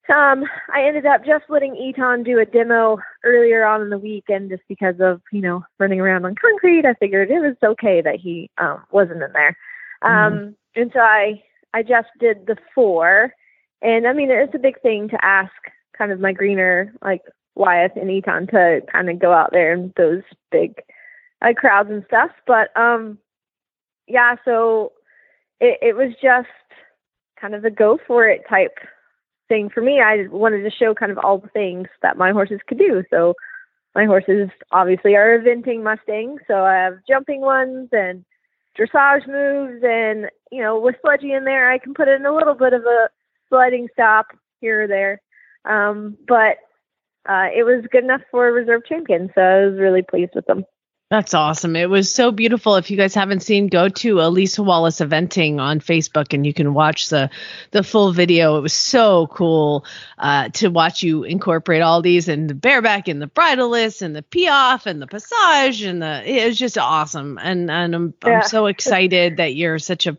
[0.08, 4.24] um, I ended up just letting Eton do a demo earlier on in the week,
[4.28, 8.00] and just because of you know running around on concrete, I figured it was okay
[8.00, 9.56] that he um, wasn't in there.
[10.02, 11.42] Um, mm And so I
[11.74, 13.32] I just did the four,
[13.80, 15.52] and I mean it's a big thing to ask
[15.96, 17.22] kind of my greener like
[17.54, 20.82] Wyeth and Eton to kind of go out there in those big
[21.42, 22.30] uh, crowds and stuff.
[22.46, 23.18] But um,
[24.08, 24.92] yeah, so
[25.60, 26.48] it, it was just
[27.40, 28.78] kind of a go for it type
[29.52, 30.00] thing for me.
[30.00, 33.04] I wanted to show kind of all the things that my horses could do.
[33.10, 33.34] So
[33.94, 38.24] my horses obviously are eventing Mustangs, so I have jumping ones and
[38.78, 42.54] dressage moves, and you know with Sledgy in there, I can put in a little
[42.54, 43.10] bit of a
[43.50, 44.28] sliding stop
[44.62, 45.20] here or there.
[45.66, 46.56] Um, but
[47.28, 50.46] uh, it was good enough for a reserve champion, so I was really pleased with
[50.46, 50.64] them.
[51.12, 51.76] That's awesome.
[51.76, 52.76] It was so beautiful.
[52.76, 56.72] If you guys haven't seen, go to Elisa Wallace Eventing on Facebook and you can
[56.72, 57.28] watch the
[57.70, 58.56] the full video.
[58.56, 59.84] It was so cool
[60.16, 64.22] uh, to watch you incorporate all these and the bareback and the bridleless and the
[64.22, 67.38] piaffe and the passage and the it was just awesome.
[67.42, 68.36] And and I'm yeah.
[68.36, 70.16] I'm so excited that you're such a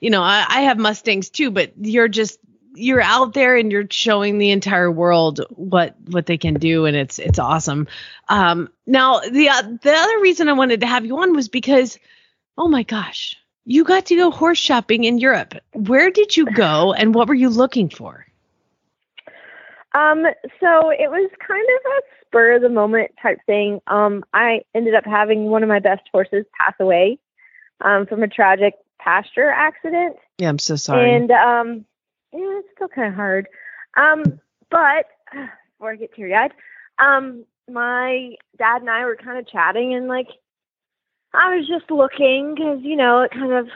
[0.00, 2.40] you know, I, I have Mustangs too, but you're just
[2.74, 6.96] you're out there and you're showing the entire world what what they can do and
[6.96, 7.88] it's it's awesome.
[8.28, 11.98] Um now the uh, the other reason i wanted to have you on was because
[12.56, 15.54] oh my gosh you got to go horse shopping in europe.
[15.72, 18.26] Where did you go and what were you looking for?
[19.92, 20.24] Um
[20.60, 23.80] so it was kind of a spur of the moment type thing.
[23.86, 27.18] Um i ended up having one of my best horses pass away
[27.80, 30.16] um from a tragic pasture accident.
[30.38, 31.14] Yeah i'm so sorry.
[31.14, 31.84] And um
[32.32, 33.48] yeah, it's still kind of hard.
[33.96, 34.40] Um,
[34.70, 36.52] but before I get teary eyed,
[36.98, 40.28] um, my dad and I were kind of chatting, and like,
[41.32, 43.68] I was just looking because you know, it kind of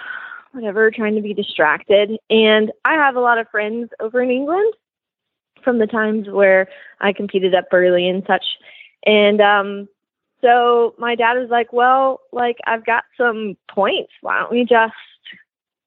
[0.54, 2.12] whatever, trying to be distracted.
[2.30, 4.72] And I have a lot of friends over in England
[5.62, 6.68] from the times where
[7.00, 8.44] I competed at Burghley and such.
[9.04, 9.88] And um,
[10.40, 14.12] so my dad was like, "Well, like I've got some points.
[14.20, 14.94] Why don't we just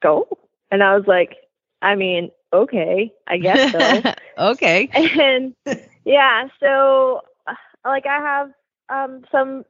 [0.01, 0.27] go?"
[0.69, 1.37] And I was like,
[1.81, 4.13] "I mean, okay, I guess so.
[4.51, 4.89] okay.
[4.93, 5.55] And
[6.05, 7.53] yeah, so uh,
[7.85, 8.51] like I have
[8.89, 9.63] um, some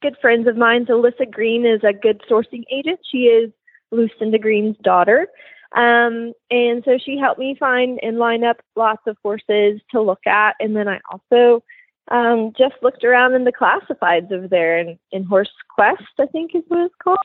[0.00, 0.86] good friends of mine.
[0.86, 3.00] So Lissa Green is a good sourcing agent.
[3.10, 3.50] She is
[3.90, 5.28] Lucinda Green's daughter.
[5.76, 10.26] Um, and so she helped me find and line up lots of horses to look
[10.26, 10.54] at.
[10.60, 11.62] And then I also
[12.08, 16.54] um, just looked around in the classifieds over there in, in Horse Quest, I think
[16.54, 17.18] is what it's called.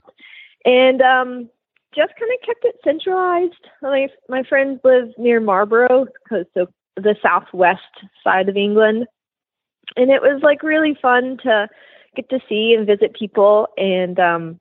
[0.63, 1.49] And um,
[1.95, 3.67] just kind of kept it centralized.
[3.82, 7.82] My my friends live near Marlborough, so the southwest
[8.23, 9.08] side of England,
[9.95, 11.67] and it was like really fun to
[12.15, 14.60] get to see and visit people and um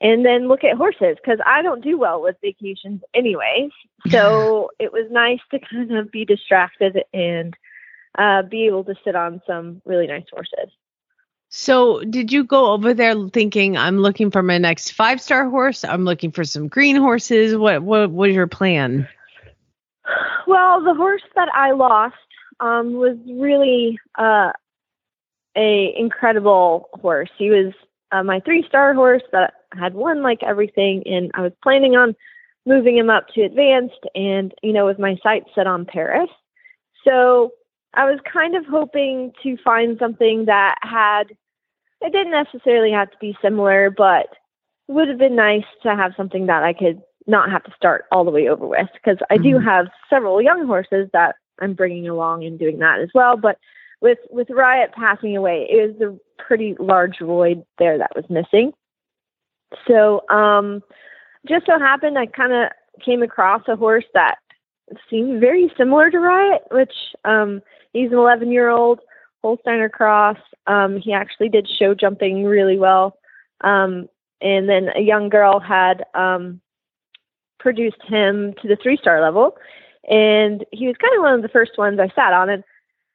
[0.00, 3.70] and then look at horses because I don't do well with vacations anyways.
[4.10, 7.52] So it was nice to kind of be distracted and
[8.16, 10.72] uh, be able to sit on some really nice horses.
[11.50, 15.82] So, did you go over there thinking I'm looking for my next five star horse?
[15.82, 17.56] I'm looking for some green horses.
[17.56, 19.08] What what was your plan?
[20.46, 22.16] Well, the horse that I lost
[22.60, 24.52] um, was really uh,
[25.56, 27.30] a incredible horse.
[27.38, 27.72] He was
[28.12, 32.14] uh, my three star horse that had won like everything, and I was planning on
[32.66, 36.30] moving him up to advanced, and you know, with my sights set on Paris.
[37.04, 37.52] So
[37.94, 41.36] I was kind of hoping to find something that had,
[42.00, 44.28] it didn't necessarily have to be similar, but
[44.88, 48.06] it would have been nice to have something that I could not have to start
[48.10, 49.68] all the way over with because I do mm-hmm.
[49.68, 53.36] have several young horses that I'm bringing along and doing that as well.
[53.36, 53.58] But
[54.00, 58.72] with with Riot passing away, it was a pretty large void there that was missing.
[59.86, 60.82] So um,
[61.46, 62.70] just so happened I kind of
[63.04, 64.36] came across a horse that
[65.10, 67.60] seemed very similar to Riot, which um,
[67.92, 69.00] he's an 11 year old
[69.56, 70.38] Holsteiner Cross.
[70.66, 73.16] Um, he actually did show jumping really well.
[73.62, 74.08] Um,
[74.40, 76.60] and then a young girl had um,
[77.58, 79.56] produced him to the three star level.
[80.08, 82.48] And he was kind of one of the first ones I sat on.
[82.48, 82.64] And,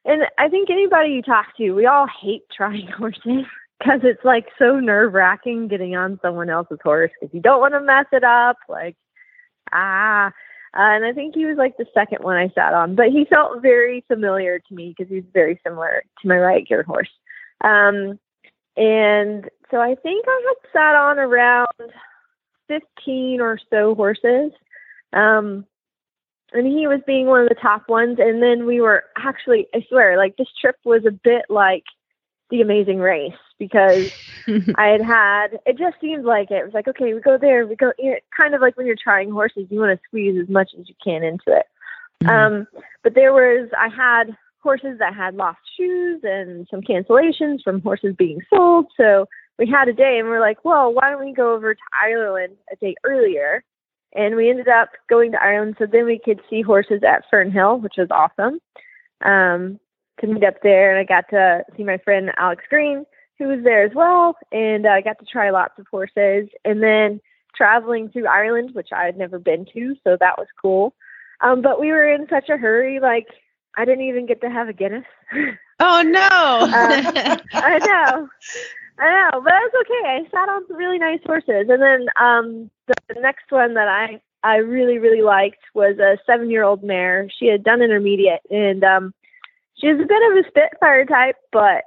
[0.06, 3.46] and I think anybody you talk to, we all hate trying horses
[3.80, 7.74] because it's like so nerve wracking getting on someone else's horse because you don't want
[7.74, 8.58] to mess it up.
[8.68, 8.96] Like,
[9.72, 10.32] ah,
[10.76, 13.26] uh, and I think he was like the second one I sat on, but he
[13.26, 17.12] felt very familiar to me because he's very similar to my Riot Gear horse.
[17.64, 18.20] Um,
[18.76, 21.68] and so I think I had sat on around
[22.68, 24.52] 15 or so horses.
[25.14, 25.66] Um,
[26.54, 28.18] and he was being one of the top ones.
[28.20, 31.84] And then we were actually, I swear, like this trip was a bit like
[32.54, 34.12] the amazing race because
[34.78, 35.60] I had had.
[35.66, 36.58] It just seemed like it.
[36.58, 37.92] it was like okay, we go there, we go.
[37.98, 40.72] You know, kind of like when you're trying horses, you want to squeeze as much
[40.80, 41.66] as you can into it.
[42.24, 42.30] Mm-hmm.
[42.30, 42.68] Um,
[43.02, 48.16] but there was I had horses that had lost shoes and some cancellations from horses
[48.18, 48.86] being sold.
[48.96, 49.28] So
[49.58, 52.56] we had a day and we're like, well, why don't we go over to Ireland
[52.72, 53.64] a day earlier?
[54.16, 57.82] And we ended up going to Ireland so then we could see horses at Fernhill,
[57.82, 58.60] which was awesome.
[59.26, 59.80] Um,
[60.22, 63.06] to meet up there, and I got to see my friend Alex Green,
[63.40, 66.50] who was there as well, and I got to try lots of horses.
[66.64, 67.20] And then
[67.56, 70.96] traveling through Ireland, which I had never been to, so that was cool.
[71.42, 73.28] Um, but we were in such a hurry, like
[73.76, 75.06] I didn't even get to have a Guinness.
[75.80, 76.20] Oh no!
[76.20, 78.30] uh, I know,
[79.00, 80.08] I know, but it was okay.
[80.08, 83.88] I sat on some really nice horses, and then um, the, the next one that
[83.88, 87.28] I I really really liked was a seven year old mare.
[87.38, 89.14] She had done intermediate, and um,
[89.84, 91.84] she was a bit of a spitfire type, but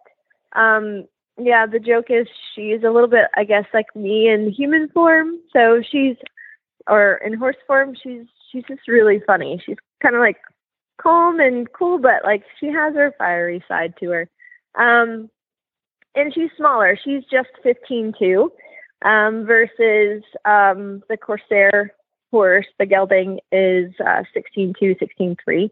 [0.55, 1.07] um,
[1.39, 5.39] yeah, the joke is she's a little bit, I guess, like me in human form.
[5.51, 6.17] So she's,
[6.87, 9.63] or in horse form, she's she's just really funny.
[9.65, 10.37] She's kind of like
[11.01, 14.29] calm and cool, but like she has her fiery side to her.
[14.75, 15.31] Um,
[16.15, 16.99] and she's smaller.
[17.03, 18.53] She's just 15 too,
[19.07, 21.95] um, versus um, the Corsair
[22.31, 25.71] horse, the gelding is uh, 16 2, 16 3.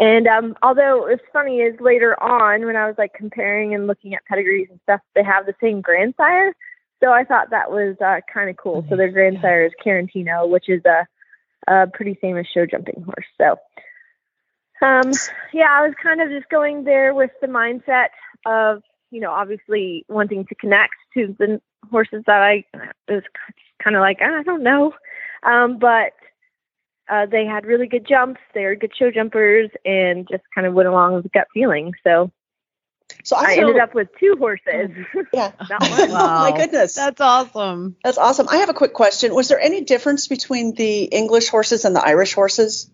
[0.00, 4.14] And um, although it's funny is later on when I was like comparing and looking
[4.14, 6.54] at pedigrees and stuff, they have the same grandsire.
[7.00, 8.84] So I thought that was uh, kind of cool.
[8.88, 11.06] So their grandsire is Carantino, which is a,
[11.70, 13.26] a pretty famous show jumping horse.
[13.36, 13.58] So
[14.82, 15.12] um,
[15.52, 18.08] yeah, I was kind of just going there with the mindset
[18.46, 22.64] of, you know, obviously wanting to connect to the horses that I
[23.06, 23.22] was
[23.82, 24.94] kind of like, I don't know.
[25.42, 26.12] Um, but
[27.10, 28.40] uh, they had really good jumps.
[28.54, 31.92] They were good show jumpers and just kind of went along with gut feeling.
[32.04, 32.30] So,
[33.24, 34.90] so I, I, ended up with two horses.
[35.32, 35.52] Yeah.
[35.68, 36.10] Not one.
[36.10, 36.14] Oh
[36.50, 36.94] my goodness.
[36.94, 37.96] That's awesome.
[38.04, 38.48] That's awesome.
[38.48, 39.34] I have a quick question.
[39.34, 42.88] Was there any difference between the English horses and the Irish horses?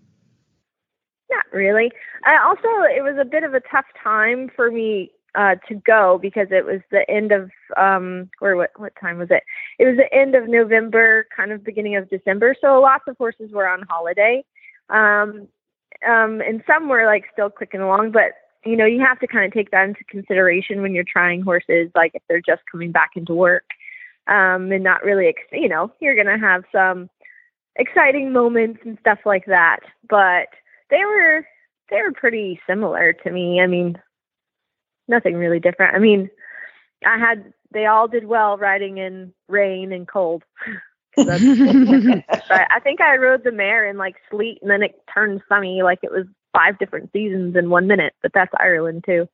[1.31, 1.93] Not really.
[2.25, 6.18] I also, it was a bit of a tough time for me uh, to go
[6.20, 9.43] because it was the end of, um, or what, what time was it?
[9.78, 12.57] It was the end of November, kind of beginning of December.
[12.61, 14.45] So lots of horses were on holiday.
[14.89, 15.49] Um,
[16.09, 18.32] um, and some were like still clicking along, but
[18.64, 21.91] you know, you have to kind of take that into consideration when you're trying horses,
[21.95, 23.64] like if they're just coming back into work,
[24.26, 27.09] um, and not really, ex- you know, you're to have some
[27.76, 29.80] exciting moments and stuff like that.
[30.09, 30.49] But
[30.91, 31.47] they were,
[31.91, 33.61] they were pretty similar to me.
[33.61, 33.97] I mean,
[35.09, 35.95] nothing really different.
[35.95, 36.31] I mean,
[37.05, 40.43] I had, they all did well riding in rain and cold.
[41.17, 45.83] but I think I rode the mare in like sleet and then it turned sunny
[45.83, 48.13] like it was five different seasons in one minute.
[48.23, 49.27] But that's Ireland too.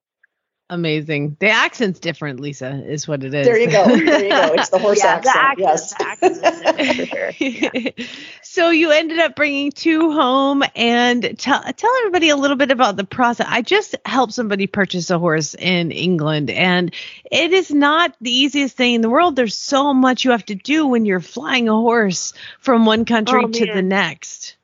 [0.73, 1.37] Amazing.
[1.39, 3.47] The accent's different, Lisa, is what it is.
[3.47, 3.85] There you go.
[3.85, 4.55] There you go.
[4.55, 5.37] It's the horse yeah, the accent.
[5.37, 5.95] accent, yes.
[5.95, 8.07] the accent different for sure.
[8.43, 12.97] so you ended up bringing two home and tell tell everybody a little bit about
[12.97, 13.47] the process.
[13.51, 16.95] I just helped somebody purchase a horse in England and
[17.31, 19.37] it is not the easiest thing in the world.
[19.37, 23.43] There's so much you have to do when you're flying a horse from one country
[23.45, 24.57] Oh, to the next.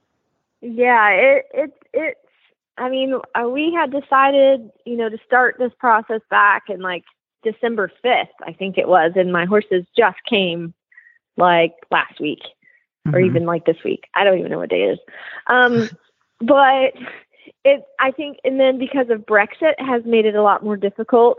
[0.62, 2.27] Yeah, it it it's.
[2.78, 7.04] I mean, uh, we had decided, you know, to start this process back in like
[7.42, 10.74] December fifth, I think it was, and my horses just came
[11.36, 12.40] like last week
[13.12, 14.04] or even like this week.
[14.14, 14.98] I don't even know what day it is.
[15.46, 15.88] Um,
[16.40, 16.94] but
[17.64, 21.38] it, I think, and then because of Brexit, has made it a lot more difficult.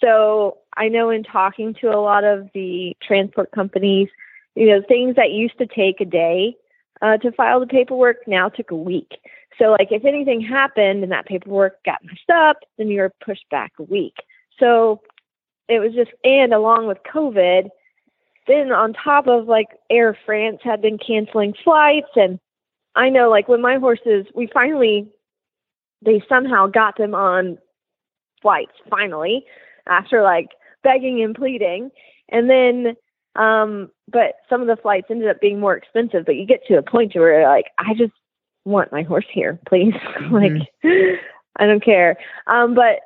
[0.00, 4.08] So I know in talking to a lot of the transport companies,
[4.54, 6.56] you know, things that used to take a day
[7.02, 9.12] uh, to file the paperwork now took a week.
[9.58, 13.48] So, like, if anything happened and that paperwork got messed up, then you were pushed
[13.50, 14.16] back a week.
[14.58, 15.00] So
[15.68, 17.68] it was just, and along with COVID,
[18.46, 22.38] then on top of like Air France had been canceling flights, and
[22.94, 25.08] I know like when my horses, we finally,
[26.02, 27.58] they somehow got them on
[28.42, 29.46] flights finally
[29.88, 30.48] after like
[30.82, 31.90] begging and pleading,
[32.28, 32.96] and then
[33.36, 36.24] um, but some of the flights ended up being more expensive.
[36.26, 38.12] But you get to a point where like, I just
[38.64, 39.94] want my horse here, please.
[40.30, 40.52] like,
[40.84, 42.16] I don't care.
[42.46, 43.00] Um, but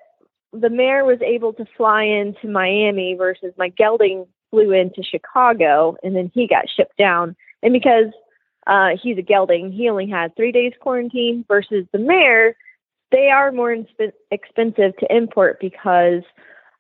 [0.52, 6.16] the mare was able to fly into Miami versus my gelding flew into Chicago and
[6.16, 7.36] then he got shipped down.
[7.62, 8.12] And because
[8.66, 12.56] uh, he's a gelding, he only had three days quarantine versus the mare.
[13.10, 16.22] They are more insp- expensive to import because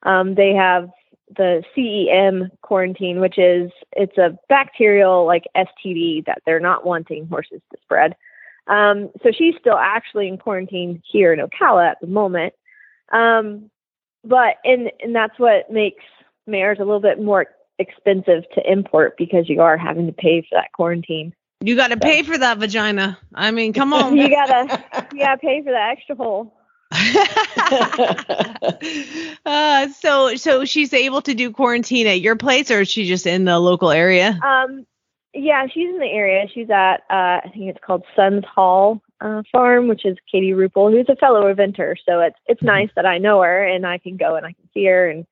[0.04, 0.90] um, they have
[1.36, 7.60] the CEM quarantine, which is it's a bacterial like STD that they're not wanting horses
[7.72, 8.14] to spread.
[8.68, 12.54] Um, so she's still actually in quarantine here in Ocala at the moment.
[13.12, 13.70] Um,
[14.24, 16.04] but and and that's what makes
[16.46, 17.46] mares a little bit more
[17.78, 21.34] expensive to import because you are having to pay for that quarantine.
[21.60, 23.18] You got to pay for that vagina.
[23.34, 24.16] I mean, come on.
[24.16, 26.54] you gotta you gotta pay for that extra hole.
[29.44, 33.26] uh, so so she's able to do quarantine at your place, or is she just
[33.26, 34.38] in the local area?
[34.42, 34.86] Um,
[35.34, 36.46] yeah, she's in the area.
[36.52, 40.90] She's at uh, I think it's called Sons Hall uh, Farm, which is Katie Ruppel,
[40.90, 41.96] who's a fellow eventer.
[42.06, 44.68] So it's it's nice that I know her and I can go and I can
[44.72, 45.08] see her.
[45.08, 45.26] And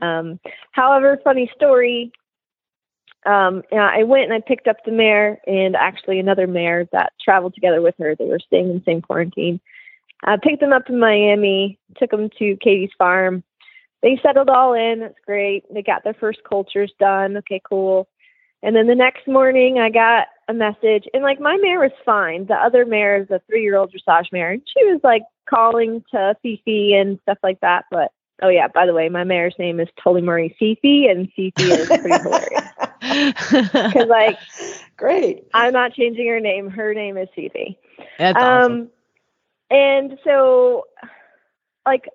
[0.00, 0.40] um,
[0.72, 2.12] however, funny story.
[3.24, 7.12] Um, yeah, I went and I picked up the mare and actually another mare that
[7.22, 8.16] traveled together with her.
[8.16, 9.60] They were staying in the same quarantine.
[10.24, 13.44] I picked them up in Miami, took them to Katie's farm.
[14.02, 15.00] They settled all in.
[15.00, 15.72] That's great.
[15.72, 17.36] They got their first cultures done.
[17.38, 18.08] Okay, cool.
[18.62, 22.46] And then the next morning, I got a message, and like my mare was fine.
[22.46, 26.94] The other mare is a three-year-old dressage mare, and she was like calling to Fifi
[26.94, 27.86] and stuff like that.
[27.90, 31.72] But oh yeah, by the way, my mare's name is Tully Marie Fifi, and Fifi
[31.72, 32.68] is pretty hilarious.
[33.02, 34.38] Because like,
[34.96, 35.44] great.
[35.52, 36.70] I'm not changing her name.
[36.70, 37.76] Her name is Fifi.
[38.16, 38.90] That's um, awesome.
[39.70, 40.84] And so,
[41.84, 42.08] like,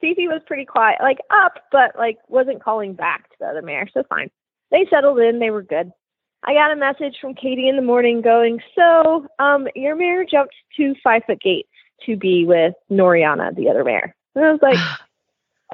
[0.00, 3.88] Fifi was pretty quiet, like up, but like wasn't calling back to the other mare.
[3.94, 4.30] So fine.
[4.74, 5.38] They settled in.
[5.38, 5.92] They were good.
[6.42, 10.54] I got a message from Katie in the morning going, so um, your mare jumped
[10.76, 11.68] two five foot gates
[12.06, 14.16] to be with Noriana, the other mare.
[14.34, 14.78] And I was like,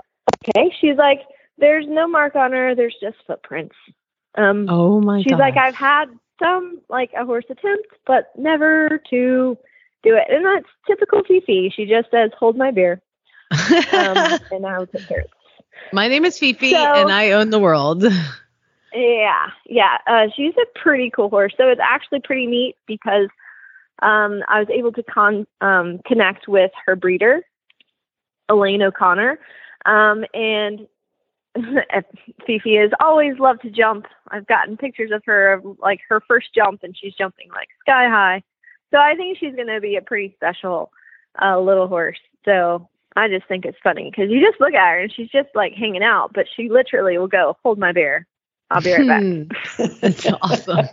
[0.48, 0.70] okay.
[0.78, 1.22] She's like,
[1.56, 2.74] there's no mark on her.
[2.74, 3.74] There's just footprints.
[4.34, 5.40] Um, oh my She's God.
[5.40, 6.06] like, I've had
[6.38, 9.56] some like a horse attempt, but never to
[10.02, 10.24] do it.
[10.28, 11.72] And that's typical Fifi.
[11.74, 13.00] She just says, hold my beer.
[13.92, 15.30] Um, and I'll take care of it.
[15.92, 18.04] My name is Fifi, So- and I own the world.
[18.92, 19.98] Yeah, yeah.
[20.06, 21.54] Uh, she's a pretty cool horse.
[21.56, 23.28] So it's actually pretty neat because
[24.02, 27.42] um, I was able to con- um, connect with her breeder,
[28.48, 29.38] Elaine O'Connor.
[29.86, 30.86] Um, and
[32.46, 34.06] Fifi has always loved to jump.
[34.28, 38.08] I've gotten pictures of her of like her first jump, and she's jumping like sky
[38.08, 38.42] high.
[38.90, 40.90] So I think she's going to be a pretty special
[41.40, 42.18] uh, little horse.
[42.44, 45.48] So I just think it's funny because you just look at her and she's just
[45.54, 48.26] like hanging out, but she literally will go, "Hold my beer."
[48.70, 49.24] I'll be right back.
[50.00, 50.88] That's awesome.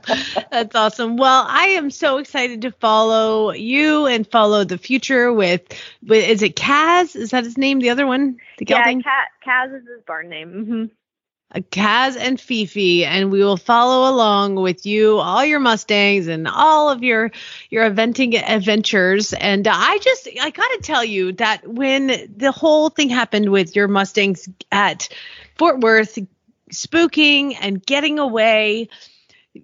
[0.51, 1.17] That's awesome.
[1.17, 5.61] Well, I am so excited to follow you and follow the future with,
[6.05, 7.15] with is it Kaz?
[7.15, 7.79] Is that his name?
[7.79, 8.37] The other one?
[8.57, 9.03] The yeah, gelding?
[9.45, 10.65] Kaz is his barn name.
[10.65, 10.85] hmm
[11.53, 16.47] Uh, Kaz and Fifi, and we will follow along with you, all your Mustangs and
[16.47, 17.31] all of your
[17.69, 19.33] your eventing adventures.
[19.33, 23.87] And I just I gotta tell you that when the whole thing happened with your
[23.87, 25.09] Mustangs at
[25.57, 26.17] Fort Worth
[26.71, 28.89] spooking and getting away,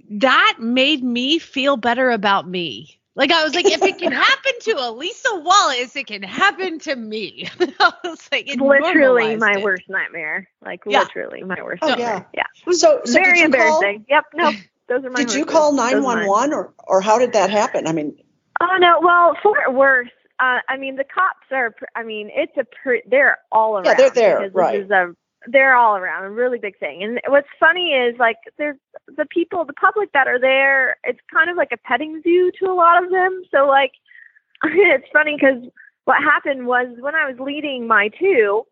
[0.09, 2.99] that made me feel better about me.
[3.15, 6.95] Like I was like, if it can happen to Elisa Wallace, it can happen to
[6.95, 7.47] me.
[7.79, 9.63] I was like, it Literally normalized my it.
[9.63, 10.49] worst nightmare.
[10.65, 11.01] Like Yeah.
[11.01, 12.27] literally my worst Oh, nightmare.
[12.33, 12.43] yeah.
[12.67, 12.73] Yeah.
[12.73, 14.05] So, so Very did you call, embarrassing.
[14.09, 14.23] Yep.
[14.33, 14.51] No.
[14.89, 15.15] Those are my.
[15.23, 16.25] did you call Those are mine.
[16.27, 17.87] 911 or, or how did that happen?
[17.87, 18.15] I mean,
[18.61, 18.99] Oh no!
[19.01, 20.07] Well, Fort Worth.
[20.39, 21.73] Uh, I mean, the cops are.
[21.95, 22.63] I mean, it's a.
[22.63, 23.85] Pr- they're all around.
[23.85, 24.77] Yeah, they're there, because right.
[24.77, 25.15] This is a.
[25.47, 26.23] They're all around.
[26.23, 27.03] A really big thing.
[27.03, 28.77] And what's funny is like there's
[29.17, 30.97] the people, the public that are there.
[31.03, 33.43] It's kind of like a petting zoo to a lot of them.
[33.51, 33.91] So like,
[34.63, 35.63] it's funny because
[36.05, 38.65] what happened was when I was leading my two,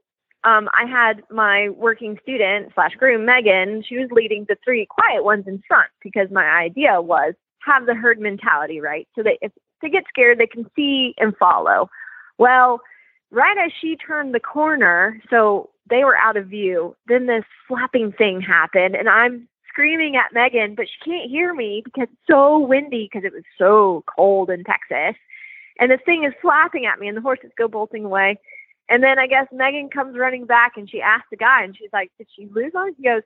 [0.44, 3.84] um, I had my working student slash groom Megan.
[3.88, 7.94] She was leading the three quiet ones in front because my idea was have the
[7.94, 9.08] herd mentality, right?
[9.16, 9.52] So that if
[9.82, 11.90] they get scared, they can see and follow.
[12.38, 12.82] Well,
[13.30, 18.12] right as she turned the corner, so they were out of view, then this slapping
[18.12, 22.60] thing happened, and I'm screaming at Megan, but she can't hear me because it's so
[22.60, 25.20] windy because it was so cold in Texas.
[25.80, 28.38] And this thing is slapping at me, and the horses go bolting away.
[28.90, 31.90] And then I guess Megan comes running back, and she asks the guy, and she's
[31.94, 33.24] like, "Did she lose one?" He goes,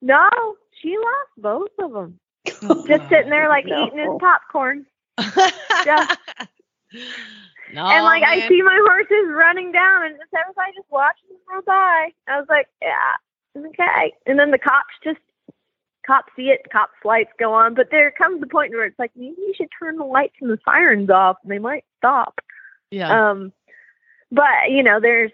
[0.00, 0.28] "No,
[0.80, 2.18] she lost both of them."
[2.86, 3.84] Just sitting there like No.
[3.84, 4.86] eating his popcorn.
[5.84, 6.18] Just
[7.74, 11.37] No, and like I see my horses running down, and just everybody just watching them
[11.50, 12.10] roll by.
[12.26, 13.16] I was like, yeah,
[13.56, 14.14] okay.
[14.26, 15.20] And then the cops just
[16.06, 19.12] cops see it, cops lights go on, but there comes the point where it's like
[19.16, 22.40] maybe you should turn the lights and the sirens off, and they might stop.
[22.90, 23.30] yeah.
[23.30, 23.52] Um,
[24.30, 25.30] but you know, there's,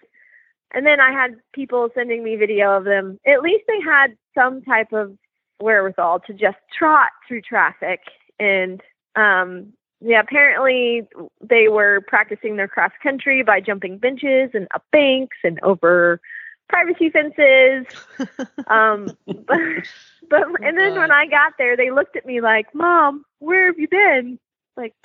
[0.73, 3.19] and then I had people sending me video of them.
[3.27, 5.17] At least they had some type of
[5.61, 8.01] wherewithal to just trot through traffic.
[8.39, 8.81] And
[9.17, 9.73] um,
[10.05, 11.09] yeah, apparently
[11.41, 16.21] they were practicing their cross country by jumping benches and up banks and over
[16.69, 17.87] privacy fences.
[18.67, 19.59] um, but,
[20.29, 23.79] but and then when I got there, they looked at me like, "Mom, where have
[23.79, 24.39] you been?"
[24.77, 24.93] Like,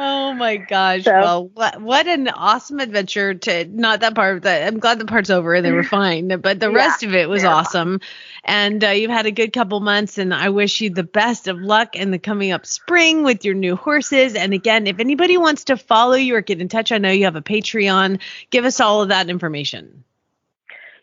[0.00, 1.04] Oh my gosh!
[1.04, 3.34] So- well, what what an awesome adventure!
[3.34, 4.42] To not that part.
[4.42, 7.14] The, I'm glad the part's over and they were fine, but the Yeah, rest of
[7.14, 8.00] it was awesome.
[8.44, 11.58] And uh, you've had a good couple months, and I wish you the best of
[11.58, 14.34] luck in the coming up spring with your new horses.
[14.34, 17.24] And again, if anybody wants to follow you or get in touch, I know you
[17.24, 18.20] have a Patreon.
[18.50, 20.04] Give us all of that information.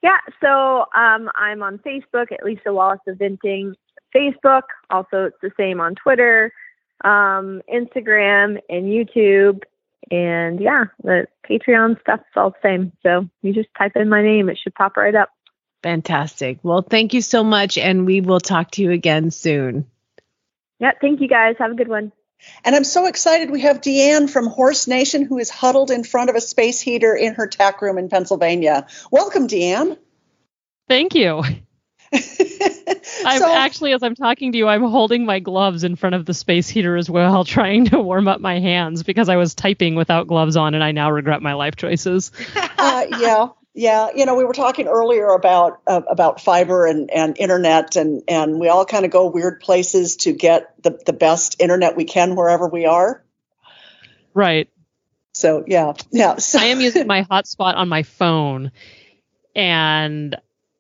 [0.02, 3.74] Yeah, so um, I'm on Facebook at Elisa Wallace Eventing
[4.16, 4.64] Facebook.
[4.90, 6.54] Also, it's the same on Twitter,
[7.04, 9.64] um, Instagram, and YouTube.
[10.12, 12.92] And yeah, the Patreon stuff's all the same.
[13.04, 15.30] So you just type in my name, it should pop right up.
[15.84, 16.60] Fantastic.
[16.64, 19.86] Well, thank you so much, and we will talk to you again soon.
[20.80, 21.56] Yeah, thank you guys.
[21.60, 22.12] Have a good one.
[22.64, 26.30] And I'm so excited we have DeAnn from Horse Nation who is huddled in front
[26.30, 28.88] of a space heater in her tack room in Pennsylvania.
[29.12, 29.98] Welcome, DeAnn.
[30.88, 31.44] Thank you.
[33.26, 36.26] I'm So- actually, as I'm talking to you, I'm holding my gloves in front of
[36.26, 39.96] the space heater as well, trying to warm up my hands because I was typing
[39.96, 42.32] without gloves on, and I now regret my life choices.
[42.78, 44.10] uh, yeah, yeah.
[44.16, 48.60] You know, we were talking earlier about uh, about fiber and, and internet, and and
[48.60, 52.36] we all kind of go weird places to get the the best internet we can
[52.36, 53.24] wherever we are.
[54.34, 54.70] Right.
[55.34, 56.38] So yeah, yeah.
[56.38, 58.72] So, I am using my hotspot on my phone,
[59.54, 60.36] and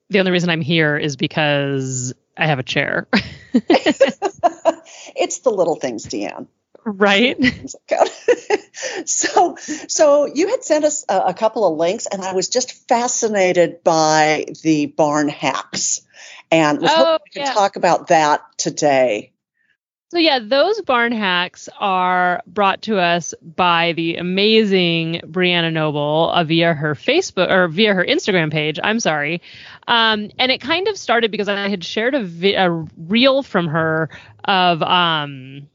[0.09, 3.07] the only reason I'm here is because I have a chair.
[3.53, 6.47] it's the little things, DeAnn.
[6.83, 7.37] right.
[9.05, 12.87] so so you had sent us a, a couple of links and i was just
[12.87, 16.01] fascinated by the barn hacks
[16.51, 17.53] and was Oh, hoping we could yeah.
[17.53, 19.31] talk about that today
[20.11, 26.43] So yeah, those barn hacks are brought to us by the amazing Brianna Noble uh,
[26.43, 28.79] via her Facebook or via her Instagram page.
[28.81, 29.41] I'm sorry,
[29.87, 33.67] um, and it kind of started because I had shared a, vi- a reel from
[33.67, 34.09] her
[34.43, 35.67] of um,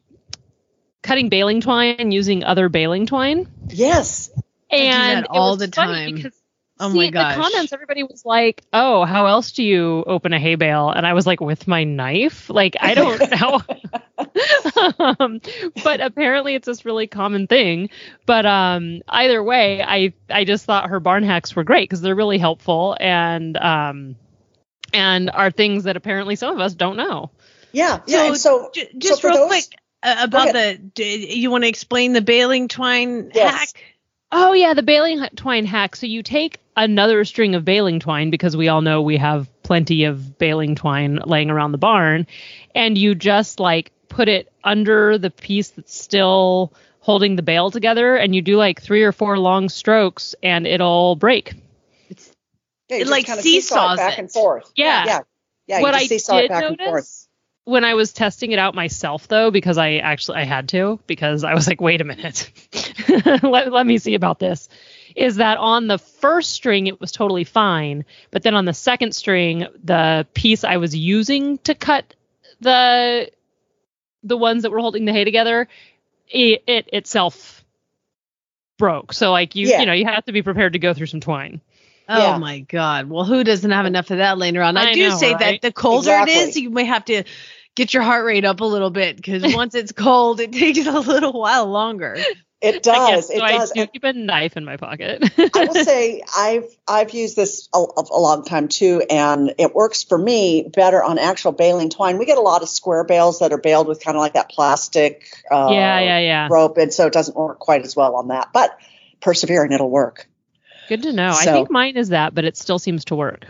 [1.02, 3.46] cutting baling twine using other baling twine.
[3.68, 4.30] yes
[4.70, 6.14] and that all it was the funny time.
[6.14, 6.39] because
[6.80, 7.34] Oh see, my in gosh.
[7.36, 11.06] the comments everybody was like oh how else do you open a hay bale and
[11.06, 13.60] i was like with my knife like i don't know
[14.98, 15.40] um,
[15.84, 17.90] but apparently it's this really common thing
[18.26, 22.14] but um either way i i just thought her barn hacks were great because they're
[22.14, 24.16] really helpful and um
[24.92, 27.30] and are things that apparently some of us don't know
[27.72, 29.64] yeah yeah and so j- just for real those- quick
[30.02, 30.78] uh, about the.
[30.94, 33.54] d- You want to explain the baling twine Yes.
[33.54, 33.68] hack?
[34.32, 35.94] Oh yeah, the baling twine hack.
[35.94, 40.04] So you take another string of baling twine because we all know we have plenty
[40.04, 42.26] of baling twine laying around the barn,
[42.74, 48.16] and you just like put it under the piece that's still holding the bale together,
[48.16, 51.54] and you do like three or four long strokes, and it'll break.
[52.88, 54.18] yeah, It like kinda seesaw seesaws it back it.
[54.18, 55.04] and forth Yeah.
[55.06, 55.20] yeah
[55.66, 57.28] yeah you what I did back and forth notice
[57.64, 61.44] when I was testing it out myself, though, because I actually I had to, because
[61.44, 62.50] I was like, wait a minute,
[63.44, 64.68] let, let me see about this.
[65.16, 69.14] Is that on the first string it was totally fine, but then on the second
[69.14, 72.14] string, the piece I was using to cut
[72.60, 73.30] the
[74.22, 75.66] the ones that were holding the hay together,
[76.28, 77.64] it, it itself
[78.78, 79.12] broke.
[79.12, 79.80] So like you Yeah.
[79.80, 81.60] you know you have to be prepared to go through some twine.
[82.08, 82.38] Oh Yeah.
[82.38, 83.08] my God.
[83.08, 84.76] Well, who doesn't have enough of that laying around?
[84.76, 85.38] I, I do know, say right?
[85.40, 87.24] that the colder it is, you may have to
[87.76, 90.98] get your heart rate up a little bit because once it's cold, it takes a
[90.98, 92.16] little while longer.
[92.60, 95.22] It I does so it I does do And keep a knife in my pocket.
[95.38, 100.04] I will say I've I've used this a, a long time too, and it works
[100.04, 102.18] for me better on actual baling twine.
[102.18, 104.50] We get a lot of square bales that are baled with kind of like that
[104.50, 106.48] plastic uh, yeah, yeah, yeah.
[106.50, 108.50] rope, and so it doesn't work quite as well on that.
[108.52, 108.76] But
[109.20, 110.28] persevering, it'll work.
[110.88, 111.30] Good to know.
[111.30, 113.46] I think mine is that, but it still seems to work.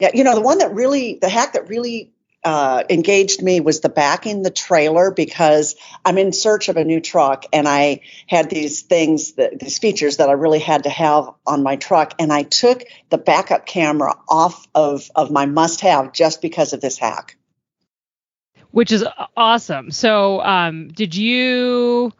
[0.00, 2.13] Yeah, you know the one that really the hack that really
[2.44, 7.00] uh, engaged me was the backing the trailer because I'm in search of a new
[7.00, 11.30] truck and I had these things that these features that I really had to have
[11.46, 16.12] on my truck and I took the backup camera off of of my must have
[16.12, 17.36] just because of this hack.
[18.72, 19.04] Which is
[19.36, 19.90] awesome.
[19.92, 22.12] So, um, did you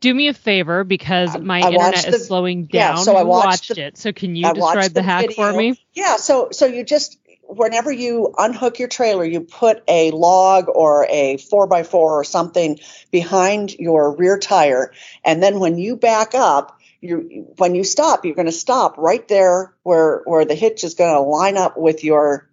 [0.00, 2.98] do me a favor because my I internet watched is the- slowing yeah, down?
[3.04, 3.96] so I You watched the- it.
[3.96, 5.80] So, can you I describe the, the hack for me?
[5.94, 7.18] Yeah, so so you just
[7.56, 12.24] whenever you unhook your trailer, you put a log or a four by four or
[12.24, 12.78] something
[13.10, 14.92] behind your rear tire,
[15.24, 19.26] and then when you back up, you when you stop, you're going to stop right
[19.28, 22.48] there where where the hitch is going to line up with your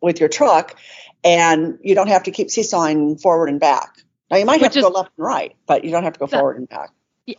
[0.00, 0.76] with your truck,
[1.22, 3.96] and you don't have to keep seesawing forward and back.
[4.30, 6.18] Now you might have to is- go left and right, but you don't have to
[6.20, 6.90] go That- forward and back.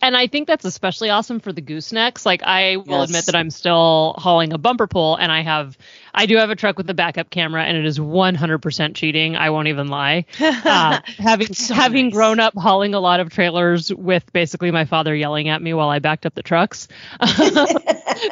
[0.02, 2.26] And I think that's especially awesome for the goosenecks.
[2.26, 3.10] Like I will Yes.
[3.10, 5.78] admit that I'm still hauling a bumper pull and I have
[6.14, 9.36] I do have a truck with a backup camera and it is 100% cheating.
[9.36, 10.26] I won't even lie.
[10.66, 15.50] Uh, having having grown up hauling a lot of trailers with basically my father yelling
[15.50, 16.88] at me while I backed up the trucks.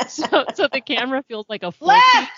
[0.08, 2.32] so so the camera feels like a Left!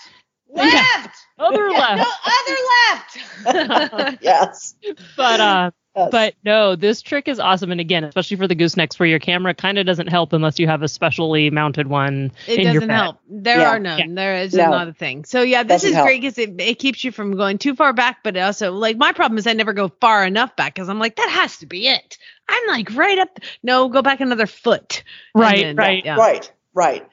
[0.50, 1.16] Left!
[1.40, 1.98] Other left.
[1.98, 3.68] No, other
[4.04, 4.18] left.
[4.22, 4.76] yes.
[5.18, 9.08] but uh but no this trick is awesome and again especially for the goosenecks where
[9.08, 12.66] your camera kind of doesn't help unless you have a specially mounted one It in
[12.74, 12.94] doesn't bed.
[12.96, 13.18] help.
[13.30, 13.70] There Yeah.
[13.70, 14.00] are none.
[14.00, 14.06] Yeah.
[14.10, 14.70] There is No.
[14.70, 15.26] not a thing.
[15.26, 16.08] So yeah, this Doesn't is help.
[16.08, 19.12] great because it, it keeps you from going too far back, but also like my
[19.14, 21.88] problem is I never go far enough back because I'm like that has to be
[21.88, 22.18] it.
[22.48, 23.40] I'm like right up.
[23.64, 25.04] No, go back another foot.
[25.34, 26.04] Right, then- right.
[26.06, 26.16] Yeah.
[26.18, 27.08] Right, right.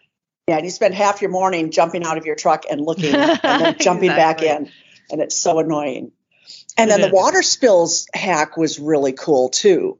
[0.48, 3.38] Yeah, and you spend half your morning jumping out of your truck and looking and
[3.42, 4.70] then jumping back in.
[5.10, 6.10] And it's so annoying.
[6.76, 9.98] And then the water spills hack was really cool too.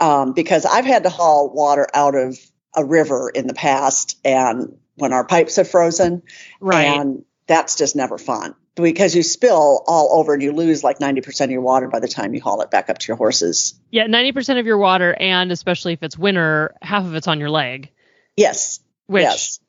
[0.00, 2.38] Um, because I've had to haul water out of
[2.76, 6.22] a river in the past and when our pipes have frozen.
[6.60, 6.84] Right.
[6.84, 11.44] And that's just never fun because you spill all over and you lose like 90%
[11.44, 13.78] of your water by the time you haul it back up to your horses.
[13.90, 17.50] yeah 90% of your water and especially if it's winter half of it's on your
[17.50, 17.90] leg
[18.36, 18.80] Yes.
[19.06, 19.60] which yes.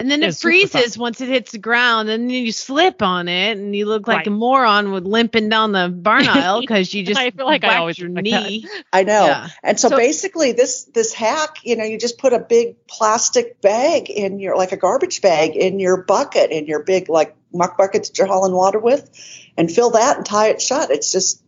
[0.00, 0.68] And then it It's super fun.
[0.80, 4.08] freezes once it hits the ground, and then you slip on it, and you look
[4.08, 4.26] like Right.
[4.26, 7.68] a moron with limping down the barn aisle because you just I feel like I
[7.68, 8.42] whacked always your look like that.
[8.48, 8.66] knee.
[8.92, 9.26] I know.
[9.26, 9.48] Yeah.
[9.62, 13.60] And so, So- basically this this hack, you know, you just put a big plastic
[13.60, 17.78] bag in your like a garbage bag in your bucket in your big like muck
[17.78, 19.08] bucket that you're hauling water with
[19.56, 20.90] and fill that and tie it shut.
[20.90, 21.40] It's just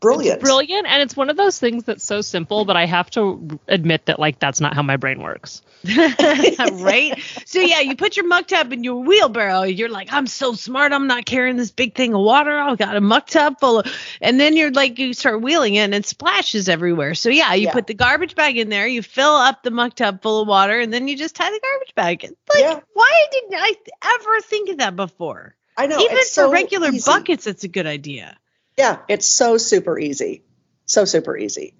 [0.00, 0.36] brilliant.
[0.36, 3.58] It's brilliant and it's one of those things that's so simple but i have to
[3.66, 5.62] admit that like that's not how my brain works
[6.82, 7.18] right?
[7.46, 9.62] So yeah, you put your muck tub in your wheelbarrow.
[9.62, 10.92] You're like, I'm so smart.
[10.92, 12.56] I'm not carrying this big thing of water.
[12.58, 15.80] I've got a muck tub full of, and then you're like, you start wheeling it
[15.80, 17.14] and it splashes everywhere.
[17.14, 17.72] So yeah, you Yeah.
[17.72, 18.86] put the garbage bag in there.
[18.86, 21.60] You fill up the muck tub full of water, and then you just tie the
[21.62, 22.24] garbage bag.
[22.24, 22.30] in.
[22.52, 22.80] Like, Yeah.
[22.92, 23.74] why didn't I
[24.20, 25.54] ever think of that before?
[25.76, 25.98] I know.
[25.98, 27.02] Even for so regular easy.
[27.10, 28.36] buckets, it's a good idea.
[28.78, 30.42] Yeah, it's so super easy.
[30.86, 31.74] So super easy.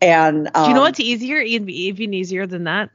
[0.00, 1.38] And um, Do you know what's easier?
[1.38, 2.90] Even even easier than that.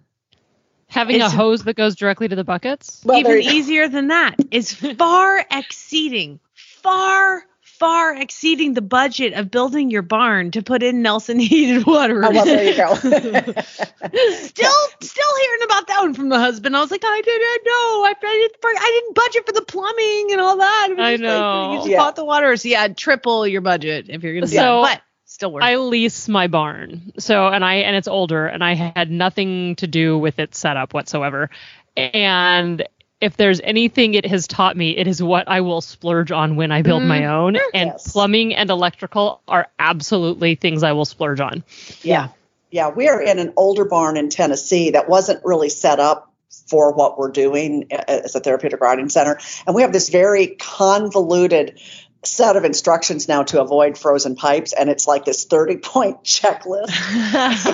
[0.95, 3.01] Having It's- a hose that goes directly to the buckets?
[3.05, 4.35] Well, even easier than that.
[4.51, 11.01] Is far exceeding far far exceeding the budget of building your barn to put in
[11.01, 12.23] nelson heated water.
[12.23, 12.93] Oh, well, there you go.
[12.95, 14.71] still
[15.01, 16.75] still hearing about that one from the husband.
[16.75, 18.05] I was like i didn't know.
[18.05, 20.87] I, I, didn't, I didn't budget for the plumbing and all that.
[20.91, 21.71] It was I just like, know.
[21.73, 21.97] you just Yeah.
[21.97, 22.55] bought the water.
[22.55, 25.01] So yeah triple your budget if you're gonna do So, that but
[25.35, 27.11] still worth I lease my barn.
[27.19, 30.93] So and I and it's older and I had nothing to do with its setup
[30.93, 31.49] whatsoever.
[31.95, 32.87] And
[33.21, 36.71] if there's anything it has taught me, it is what I will splurge on when
[36.71, 37.31] I build my mm-hmm.
[37.31, 37.55] own.
[37.73, 38.11] And Yes.
[38.11, 41.63] plumbing and electrical are absolutely things I will splurge on.
[42.01, 42.29] Yeah.
[42.71, 42.89] Yeah.
[42.89, 46.33] We are in an older barn in Tennessee that wasn't really set up
[46.69, 49.39] for what we're doing as a therapeutic riding center.
[49.67, 51.79] And we have this very convoluted
[52.25, 54.73] set of instructions now to avoid frozen pipes.
[54.73, 56.91] And it's like this 30 point checklist.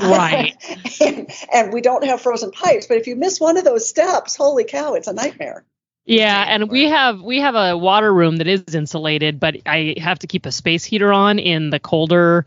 [0.12, 0.56] Right.
[1.02, 2.88] and, and we don't have frozen pipes.
[2.88, 5.64] But if you miss one of those steps, holy cow, it's a nightmare.
[6.04, 10.18] Yeah, and we have we have a water room that is insulated, but I have
[10.20, 12.44] to keep a space heater on in the colder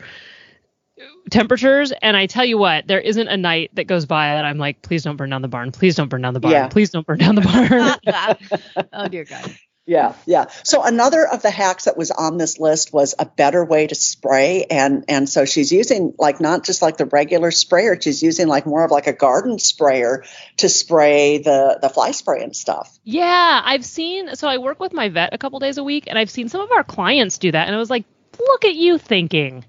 [1.31, 1.93] temperatures.
[2.03, 4.83] And I tell you what, there isn't a night that goes by that I'm like,
[4.83, 5.71] please don't burn down the barn.
[5.71, 6.53] Please don't burn down the barn.
[6.53, 6.69] Yeah.
[6.69, 8.87] Please don't burn down the barn.
[8.93, 10.47] oh dear god Yeah, yeah.
[10.62, 13.95] So another of the hacks that was on this list was a better way to
[13.95, 18.49] spray, and and so she's using like not just like the regular sprayer, she's using
[18.49, 20.24] like more of like a garden sprayer
[20.59, 22.99] to spray the the fly spray and stuff.
[23.05, 24.35] yeah, I've seen.
[24.37, 26.62] So I work with my vet a couple days a week, and I've seen some
[26.62, 28.05] of our clients do that, and I was like,
[28.39, 29.66] look at you thinking.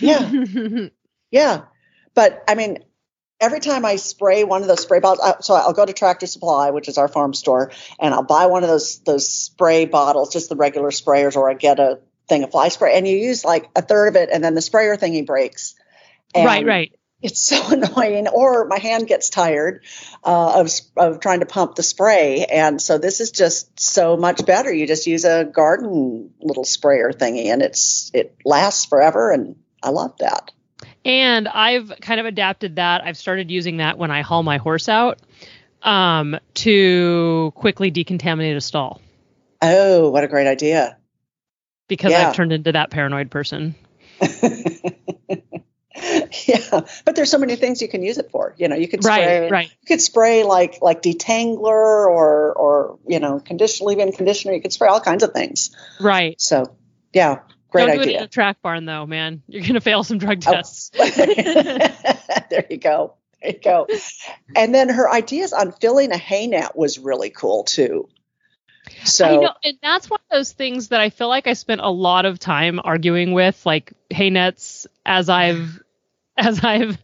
[0.00, 0.28] Yeah,
[1.30, 1.62] yeah.
[2.14, 2.78] But I mean,
[3.40, 6.26] every time I spray one of those spray bottles, uh, so I'll go to Tractor
[6.26, 10.32] Supply, which is our farm store, and I'll buy one of those those spray bottles,
[10.32, 13.44] just the regular sprayers, or I get a thing of fly spray, and you use
[13.44, 15.74] like a third of it, and then the sprayer thingy breaks.
[16.34, 16.92] right, right.
[17.22, 19.84] It's so annoying, or my hand gets tired
[20.24, 24.44] uh, of of trying to pump the spray, and so this is just so much
[24.46, 24.72] better.
[24.72, 29.90] You just use a garden little sprayer thingy, and it's it lasts forever, and I
[29.90, 30.52] love that.
[31.04, 33.04] And I've kind of adapted that.
[33.04, 35.18] I've started using that when I haul my horse out
[35.82, 39.00] um, to quickly decontaminate a stall
[39.62, 40.98] Oh, what a great idea!
[41.88, 42.28] because Yeah.
[42.28, 43.74] I've turned into that paranoid person.
[46.46, 48.54] yeah, but there's so many things you can use it for.
[48.58, 49.68] You know, you could Right, spray, right.
[49.68, 54.54] You could spray like like detangler or or you know conditioner, leave-in conditioner.
[54.54, 55.74] You could spray all kinds of things.
[56.00, 56.40] Right.
[56.40, 56.76] So
[57.12, 57.40] yeah,
[57.70, 58.24] great Don't do it in idea.
[58.24, 59.42] a track barn though, man.
[59.48, 60.52] You're gonna fail some drug Oh.
[60.52, 60.90] tests.
[62.50, 63.14] there you go.
[63.42, 63.86] There you go.
[64.54, 68.08] And then her ideas on filling a hay net was really cool too.
[69.04, 71.90] So know, and that's one of those things that I feel like I spent a
[71.90, 75.80] lot of time arguing with, like hay nets, as I've
[76.38, 76.96] as I've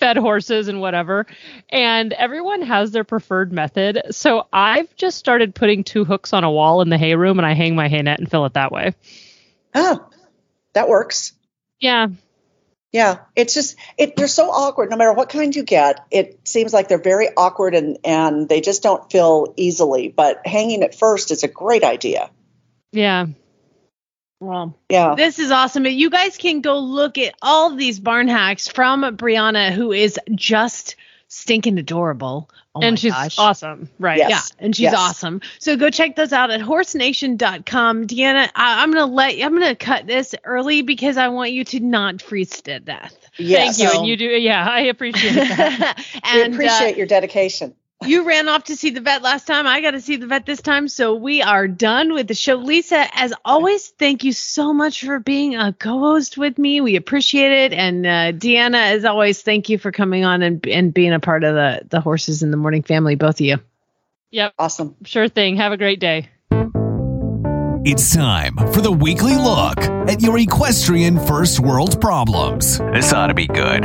[0.00, 1.26] fed horses and whatever.
[1.68, 4.00] And everyone has their preferred method.
[4.10, 7.46] So I've just started putting two hooks on a wall in the hay room, and
[7.46, 8.94] I hang my hay net and fill it that way.
[9.74, 10.08] Oh,
[10.72, 11.32] that works.
[11.80, 12.08] Yeah,
[12.92, 14.16] Yeah, it's just it.
[14.16, 14.90] They're so awkward.
[14.90, 18.60] No matter what kind you get, it seems like they're very awkward and and they
[18.60, 20.08] just don't fill easily.
[20.08, 22.30] But hanging it first is a great idea.
[22.92, 23.26] yeah.
[24.40, 25.14] Well, Yeah.
[25.16, 25.84] This is awesome.
[25.84, 30.94] You guys can go look at all these barn hacks from Brianna, who is just
[31.26, 32.48] stinking adorable.
[32.78, 33.38] Oh and she's gosh.
[33.38, 34.18] awesome, right?
[34.18, 34.30] Yes.
[34.30, 34.94] Yeah, and she's Yes.
[34.96, 35.40] awesome.
[35.58, 38.06] So go check those out at horsenation.com.
[38.06, 41.64] Deanna, I, I'm gonna let you, I'm gonna cut this early because I want you
[41.64, 43.16] to not freeze to death.
[43.36, 43.78] Yes.
[43.78, 43.98] Thank you.
[43.98, 46.04] And you do, yeah, I appreciate that.
[46.14, 47.74] We and uh, appreciate your dedication.
[48.06, 49.66] You ran off to see the vet last time.
[49.66, 50.88] I got to see the vet this time.
[50.88, 52.54] So we are done with the show.
[52.56, 56.80] Lisa, as always, thank you so much for being a co-host with me.
[56.80, 57.72] We appreciate it.
[57.72, 61.42] And uh, Deanna, as always, thank you for coming on and and being a part
[61.44, 63.58] of the the horses in the morning family, both of you.
[64.30, 64.94] yep, Awesome.
[65.04, 65.56] sure thing.
[65.56, 66.28] Have a great day.
[67.84, 69.78] It's time for the weekly look
[70.08, 72.78] at your equestrian first world problems.
[72.78, 73.84] This ought to be good.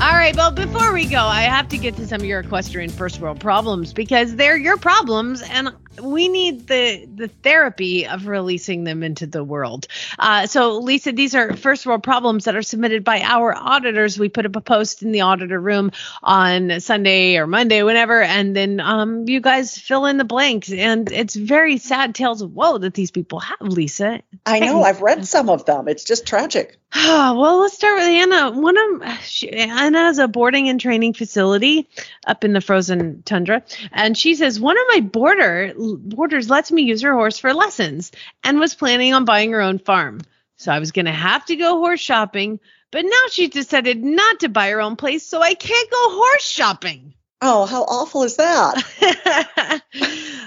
[0.00, 2.88] All right, well, before we go, I have to get to some of your equestrian
[2.88, 5.68] first world problems because they're your problems, and
[5.98, 9.86] we need the the therapy of releasing them into the world.
[10.18, 14.18] Uh, so, Lisa, these are first world problems that are submitted by our auditors.
[14.18, 18.54] We put up a post in the auditor room on Sunday or Monday, whenever, and
[18.54, 20.72] then um, you guys fill in the blanks.
[20.72, 24.22] And it's very sad tales of woe that these people have, Lisa.
[24.46, 24.82] I know.
[24.82, 25.88] I've read some of them.
[25.88, 26.78] It's just tragic.
[26.94, 28.50] well, let's start with Anna.
[28.50, 31.88] One of she, Anna has a boarding and training facility
[32.26, 33.62] up in the frozen tundra,
[33.92, 38.12] and she says one of my boarder boarders lets me use her horse for lessons,
[38.44, 40.20] and was planning on buying her own farm.
[40.56, 42.60] So I was gonna have to go horse shopping,
[42.90, 46.48] but now she's decided not to buy her own place, so I can't go horse
[46.48, 47.14] shopping.
[47.42, 49.82] Oh, how awful is that?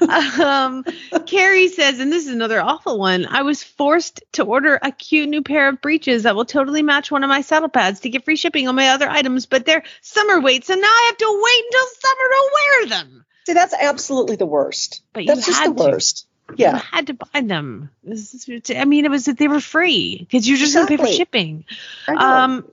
[0.40, 0.84] um,
[1.26, 3.26] Carrie says, and this is another awful one.
[3.26, 7.10] I was forced to order a cute new pair of breeches that will totally match
[7.10, 9.84] one of my saddle pads to get free shipping on my other items, but they're
[10.02, 13.26] summer weight, so now I have to wait until summer to wear them.
[13.46, 15.02] See, that's absolutely the worst.
[15.14, 15.92] But you that's just the to.
[15.92, 16.28] worst.
[16.50, 16.78] You Yeah.
[16.92, 17.90] had to buy them.
[18.06, 21.08] Is- I mean, it was that they were free because you're just gonna pay for
[21.08, 21.66] shipping.
[22.08, 22.66] Um,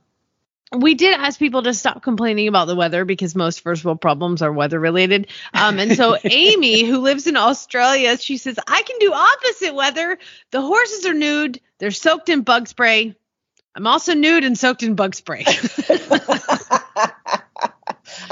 [0.73, 4.41] we did ask people to stop complaining about the weather because most first world problems
[4.41, 5.27] are weather related.
[5.53, 10.17] Um, and so Amy, who lives in Australia, she says, I can do opposite weather.
[10.51, 13.15] The horses are nude, they're soaked in bug spray.
[13.75, 15.45] I'm also nude and soaked in bug spray.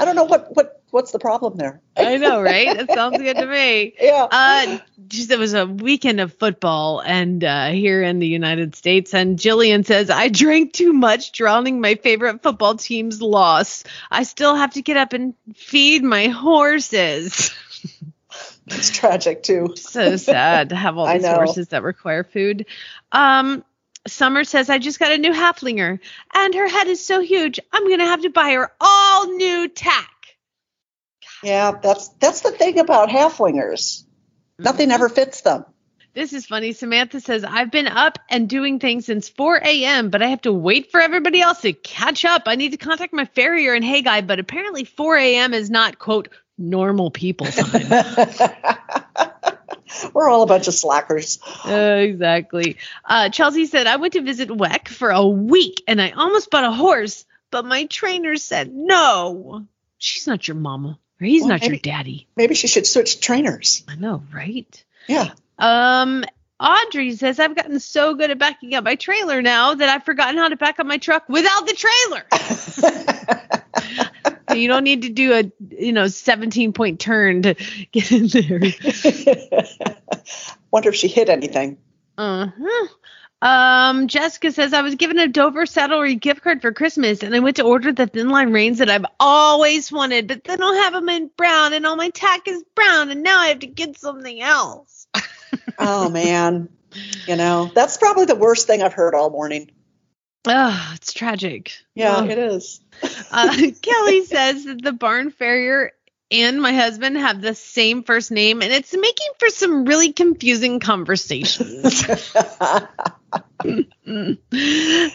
[0.00, 1.82] I don't know what what what's the problem there.
[1.94, 2.74] I know, right?
[2.74, 3.94] That sounds good to me.
[4.00, 4.26] Yeah.
[4.30, 4.78] Uh,
[5.08, 9.12] just, it was a weekend of football and uh, here in the United States.
[9.12, 13.84] And Jillian says, I drank too much, drowning my favorite football team's loss.
[14.10, 17.52] I still have to get up and feed my horses.
[18.66, 19.74] It's tragic too.
[19.76, 22.66] so sad to have all these horses that require food.
[23.12, 23.64] Um,
[24.06, 25.98] Summer says, I just got a new Haflinger
[26.34, 27.60] and her head is so huge.
[27.72, 30.10] I'm going to have to buy her all new tack.
[31.42, 34.02] Yeah, that's that's the thing about Haflingers.
[34.02, 34.62] Mm-hmm.
[34.64, 35.64] Nothing ever fits them.
[36.12, 36.72] This is funny.
[36.72, 40.52] Samantha says, I've been up and doing things since 4 a.m., but I have to
[40.52, 42.42] wait for everybody else to catch up.
[42.46, 45.54] I need to contact my farrier and hay guy, but apparently 4 a.m.
[45.54, 46.28] is not, quote,
[46.58, 48.04] normal people time.
[50.14, 51.38] We're all a bunch of slackers.
[51.64, 52.76] Uh, exactly.
[53.04, 56.64] Uh, Chelsea said, I went to visit WEC for a week and I almost bought
[56.64, 59.66] a horse, but my trainer said no.
[59.98, 60.98] She's not your mama.
[61.20, 62.26] Or he's Well, not your daddy.
[62.36, 63.84] Maybe she should switch trainers.
[63.88, 64.84] I know, right?
[65.06, 65.30] Yeah.
[65.58, 66.24] Um,
[66.58, 70.38] Audrey says, I've gotten so good at backing up my trailer now that I've forgotten
[70.38, 72.26] how to back up my truck without the trailer.
[74.54, 77.54] you don't need to do a, you know, 17 point turn to
[77.92, 78.60] get in there.
[80.70, 81.78] Wonder if she hit anything.
[82.16, 82.86] Uh-huh.
[83.42, 87.38] Um, Jessica says I was given a Dover Saddlery gift card for Christmas, and I
[87.38, 90.92] went to order the thin line reins that I've always wanted, but they don't have
[90.92, 93.98] them in brown, and all my tack is brown, and now I have to get
[93.98, 95.06] something else.
[95.78, 96.68] Oh man.
[97.26, 99.70] You know, that's probably the worst thing I've heard all morning.
[100.46, 101.72] Oh, it's tragic.
[101.94, 102.80] Yeah, it is.
[103.32, 105.92] Uh, Kelly says that the barn farrier
[106.32, 110.80] and my husband have the same first name, and it's making for some really confusing
[110.80, 112.04] conversations.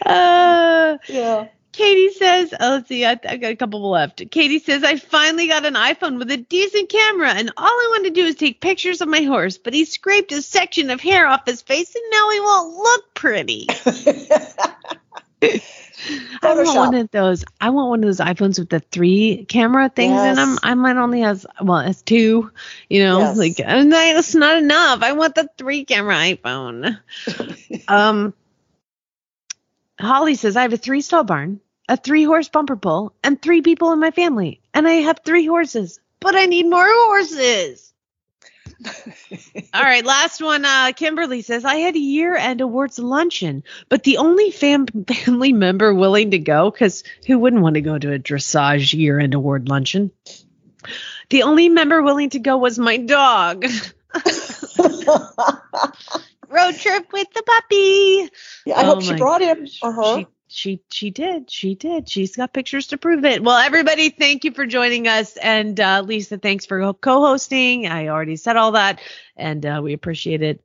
[0.06, 1.48] uh, Yeah.
[1.74, 4.32] Katie says, oh, let's see, I, I got a couple left.
[4.32, 8.06] Katie says, I finally got an iPhone with a decent camera, and all I want
[8.06, 11.28] to do is take pictures of my horse, but he scraped a section of hair
[11.28, 13.68] off his face, and now he won't look pretty.
[16.42, 17.46] I want one of those.
[17.60, 20.50] I want one of those iPhones with the three camera things in them.
[20.52, 20.60] Yes.
[20.64, 22.52] I mine only has well, it's two.
[22.90, 23.38] You know, Yes.
[23.38, 25.02] like that's not enough.
[25.02, 27.00] I want the three camera iPhone.
[27.88, 28.34] um,
[30.00, 33.62] Holly says I have a three stall barn, a three horse bumper pull, and three
[33.62, 37.94] people in my family, and I have three horses, but I need more horses.
[39.74, 40.66] All right, last one.
[40.66, 45.94] Uh, Kimberly says I had a year-end awards luncheon, but the only fam- family member
[45.94, 50.12] willing to go, because who wouldn't want to go to a dressage year-end award luncheon?
[51.30, 53.66] The only member willing to go was my dog.
[56.48, 58.30] Road trip with the puppy.
[58.66, 60.18] Yeah, I hope Oh she my brought him or her.
[60.20, 61.50] She, she she did.
[61.50, 62.08] She did.
[62.10, 63.44] She's got pictures to prove it.
[63.44, 65.38] Well, everybody, thank you for joining us.
[65.38, 67.88] And uh, Lisa, thanks for co-hosting.
[67.88, 69.02] I already said all that,
[69.36, 70.62] and uh, we appreciate it.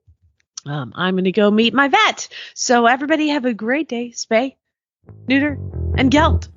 [0.65, 2.27] Um, I'm to go meet my vet.
[2.53, 4.11] So everybody have a great day.
[4.15, 4.55] Spay,
[5.27, 5.57] neuter,
[5.97, 6.47] and gelt.